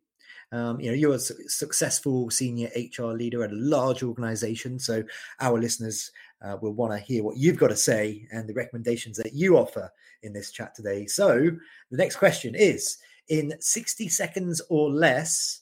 Um, 0.52 0.80
you 0.80 0.92
know, 0.92 0.96
you're 0.96 1.16
a 1.16 1.20
su- 1.20 1.48
successful 1.48 2.30
senior 2.30 2.70
HR 2.76 3.14
leader 3.14 3.44
at 3.44 3.52
a 3.52 3.56
large 3.56 4.04
organization. 4.04 4.78
So 4.78 5.04
our 5.40 5.60
listeners 5.60 6.12
uh, 6.44 6.58
will 6.62 6.74
want 6.74 6.94
to 6.94 7.00
hear 7.00 7.24
what 7.24 7.38
you've 7.38 7.58
got 7.58 7.70
to 7.70 7.76
say 7.76 8.28
and 8.32 8.48
the 8.48 8.54
recommendations 8.54 9.18
that 9.18 9.34
you 9.34 9.58
offer 9.58 9.92
in 10.22 10.34
this 10.34 10.52
chat 10.52 10.76
today. 10.76 11.08
So 11.08 11.50
the 11.90 11.98
next 11.98 12.18
question 12.18 12.54
is 12.54 13.00
in 13.28 13.54
60 13.60 14.08
seconds 14.10 14.62
or 14.70 14.92
less, 14.92 15.62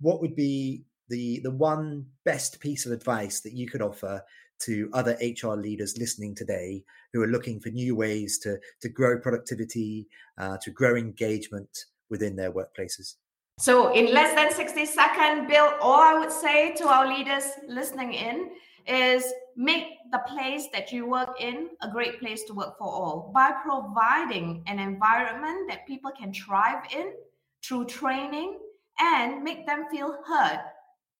what 0.00 0.20
would 0.20 0.34
be 0.34 0.84
the 1.08 1.40
the 1.40 1.50
one 1.50 2.06
best 2.24 2.60
piece 2.60 2.86
of 2.86 2.92
advice 2.92 3.40
that 3.40 3.52
you 3.52 3.68
could 3.68 3.82
offer 3.82 4.22
to 4.58 4.88
other 4.92 5.16
HR 5.20 5.54
leaders 5.54 5.98
listening 5.98 6.34
today 6.34 6.82
who 7.12 7.22
are 7.22 7.28
looking 7.28 7.60
for 7.60 7.70
new 7.70 7.94
ways 7.94 8.38
to 8.38 8.58
to 8.80 8.88
grow 8.88 9.18
productivity, 9.18 10.08
uh, 10.38 10.56
to 10.62 10.70
grow 10.70 10.96
engagement 10.96 11.84
within 12.10 12.36
their 12.36 12.52
workplaces? 12.52 13.16
So, 13.58 13.92
in 13.94 14.12
less 14.12 14.34
than 14.34 14.52
60 14.52 14.84
seconds, 14.84 15.48
Bill, 15.48 15.72
all 15.80 16.00
I 16.00 16.18
would 16.18 16.32
say 16.32 16.74
to 16.74 16.88
our 16.88 17.06
leaders 17.06 17.44
listening 17.66 18.12
in 18.12 18.50
is 18.86 19.32
make 19.56 19.86
the 20.12 20.20
place 20.28 20.68
that 20.72 20.92
you 20.92 21.08
work 21.08 21.40
in 21.40 21.70
a 21.82 21.90
great 21.90 22.20
place 22.20 22.44
to 22.44 22.52
work 22.52 22.78
for 22.78 22.86
all 22.86 23.32
by 23.34 23.52
providing 23.64 24.62
an 24.66 24.78
environment 24.78 25.68
that 25.68 25.86
people 25.86 26.12
can 26.16 26.32
thrive 26.32 26.84
in 26.94 27.14
through 27.64 27.86
training 27.86 28.58
and 28.98 29.42
make 29.42 29.66
them 29.66 29.86
feel 29.90 30.18
heard, 30.26 30.60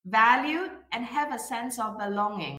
valued, 0.05 0.71
and 0.93 1.05
have 1.05 1.35
a 1.35 1.39
sense 1.39 1.79
of 1.79 1.99
belonging. 1.99 2.59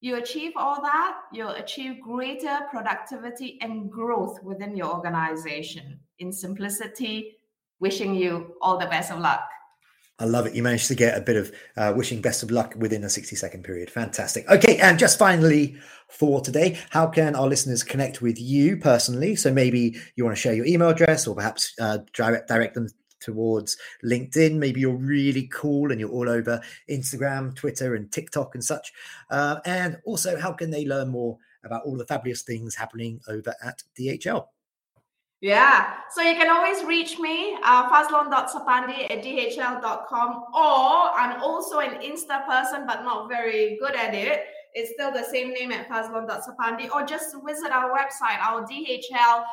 You 0.00 0.16
achieve 0.16 0.52
all 0.56 0.82
that, 0.82 1.20
you'll 1.32 1.50
achieve 1.50 2.00
greater 2.00 2.60
productivity 2.70 3.58
and 3.60 3.90
growth 3.90 4.42
within 4.42 4.76
your 4.76 4.92
organization. 4.92 6.00
In 6.18 6.32
simplicity, 6.32 7.36
wishing 7.78 8.14
you 8.14 8.54
all 8.60 8.78
the 8.78 8.86
best 8.86 9.12
of 9.12 9.20
luck. 9.20 9.42
I 10.18 10.24
love 10.24 10.46
it. 10.46 10.54
You 10.54 10.62
managed 10.62 10.88
to 10.88 10.94
get 10.94 11.16
a 11.16 11.20
bit 11.20 11.36
of 11.36 11.52
uh, 11.76 11.92
wishing 11.96 12.20
best 12.20 12.42
of 12.42 12.50
luck 12.50 12.74
within 12.76 13.02
a 13.02 13.10
60 13.10 13.34
second 13.34 13.64
period. 13.64 13.90
Fantastic. 13.90 14.48
Okay. 14.48 14.78
And 14.78 14.98
just 14.98 15.18
finally 15.18 15.76
for 16.08 16.40
today, 16.40 16.78
how 16.90 17.06
can 17.08 17.34
our 17.34 17.48
listeners 17.48 17.82
connect 17.82 18.22
with 18.22 18.40
you 18.40 18.76
personally? 18.76 19.34
So 19.34 19.52
maybe 19.52 19.96
you 20.14 20.24
want 20.24 20.36
to 20.36 20.40
share 20.40 20.52
your 20.52 20.66
email 20.66 20.90
address 20.90 21.26
or 21.26 21.34
perhaps 21.34 21.74
uh, 21.80 21.98
direct, 22.12 22.46
direct 22.46 22.74
them 22.74 22.88
towards 23.22 23.76
LinkedIn. 24.04 24.56
Maybe 24.56 24.80
you're 24.80 24.94
really 24.94 25.48
cool 25.52 25.90
and 25.90 26.00
you're 26.00 26.10
all 26.10 26.28
over 26.28 26.60
Instagram, 26.90 27.54
Twitter, 27.54 27.94
and 27.94 28.10
TikTok 28.10 28.54
and 28.54 28.64
such. 28.64 28.92
Uh, 29.30 29.60
and 29.64 29.98
also, 30.04 30.38
how 30.38 30.52
can 30.52 30.70
they 30.70 30.84
learn 30.84 31.08
more 31.08 31.38
about 31.64 31.84
all 31.84 31.96
the 31.96 32.06
fabulous 32.06 32.42
things 32.42 32.74
happening 32.74 33.20
over 33.28 33.54
at 33.62 33.82
DHL? 33.98 34.46
Yeah, 35.42 35.94
so 36.14 36.22
you 36.22 36.36
can 36.36 36.48
always 36.50 36.84
reach 36.84 37.18
me, 37.18 37.58
uh, 37.64 37.90
fazlon.sapandi 37.90 39.10
at 39.10 39.24
dhl.com, 39.24 40.44
or 40.54 41.10
I'm 41.18 41.42
also 41.42 41.80
an 41.80 42.00
Insta 42.00 42.46
person, 42.46 42.86
but 42.86 43.02
not 43.02 43.28
very 43.28 43.76
good 43.80 43.96
at 43.96 44.14
it. 44.14 44.44
It's 44.74 44.92
still 44.92 45.10
the 45.10 45.24
same 45.24 45.52
name 45.52 45.72
at 45.72 45.88
fazlon.sapandi, 45.88 46.94
or 46.94 47.04
just 47.04 47.34
visit 47.44 47.72
our 47.72 47.90
website, 47.90 48.38
our 48.40 48.62
DHL 48.62 49.44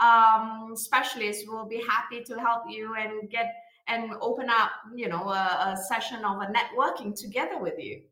um, 0.00 0.72
specialists 0.74 1.44
will 1.46 1.66
be 1.66 1.82
happy 1.88 2.22
to 2.24 2.38
help 2.38 2.64
you 2.68 2.94
and 2.94 3.30
get 3.30 3.54
and 3.88 4.12
open 4.20 4.50
up, 4.50 4.70
you 4.94 5.08
know, 5.08 5.28
a, 5.28 5.72
a 5.72 5.76
session 5.88 6.24
of 6.24 6.42
a 6.42 6.46
networking 6.46 7.18
together 7.18 7.58
with 7.58 7.78
you. 7.78 8.02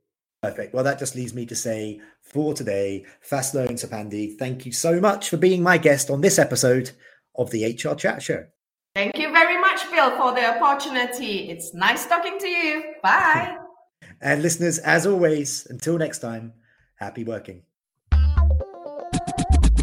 Perfect. 0.42 0.74
Well, 0.74 0.84
that 0.84 0.98
just 0.98 1.14
leaves 1.14 1.34
me 1.34 1.44
to 1.46 1.54
say 1.54 2.00
for 2.22 2.54
today, 2.54 3.04
Fazlon 3.28 3.72
Sapandi, 3.72 4.38
thank 4.38 4.64
you 4.64 4.72
so 4.72 5.00
much 5.00 5.28
for 5.28 5.36
being 5.36 5.62
my 5.62 5.76
guest 5.76 6.08
on 6.10 6.20
this 6.20 6.38
episode 6.38 6.92
of 7.34 7.50
the 7.50 7.64
HR 7.64 7.94
Chat 7.94 8.22
Show. 8.22 8.46
Thank 8.94 9.18
you 9.18 9.30
very 9.30 9.60
much, 9.60 9.90
Bill, 9.90 10.10
for 10.16 10.32
the 10.32 10.56
opportunity. 10.56 11.50
It's 11.50 11.74
nice 11.74 12.06
talking 12.06 12.38
to 12.38 12.48
you. 12.48 12.94
Bye. 13.02 13.56
and 14.20 14.42
listeners, 14.42 14.78
as 14.78 15.06
always, 15.06 15.66
until 15.68 15.98
next 15.98 16.20
time, 16.20 16.54
happy 16.94 17.24
working. 17.24 17.62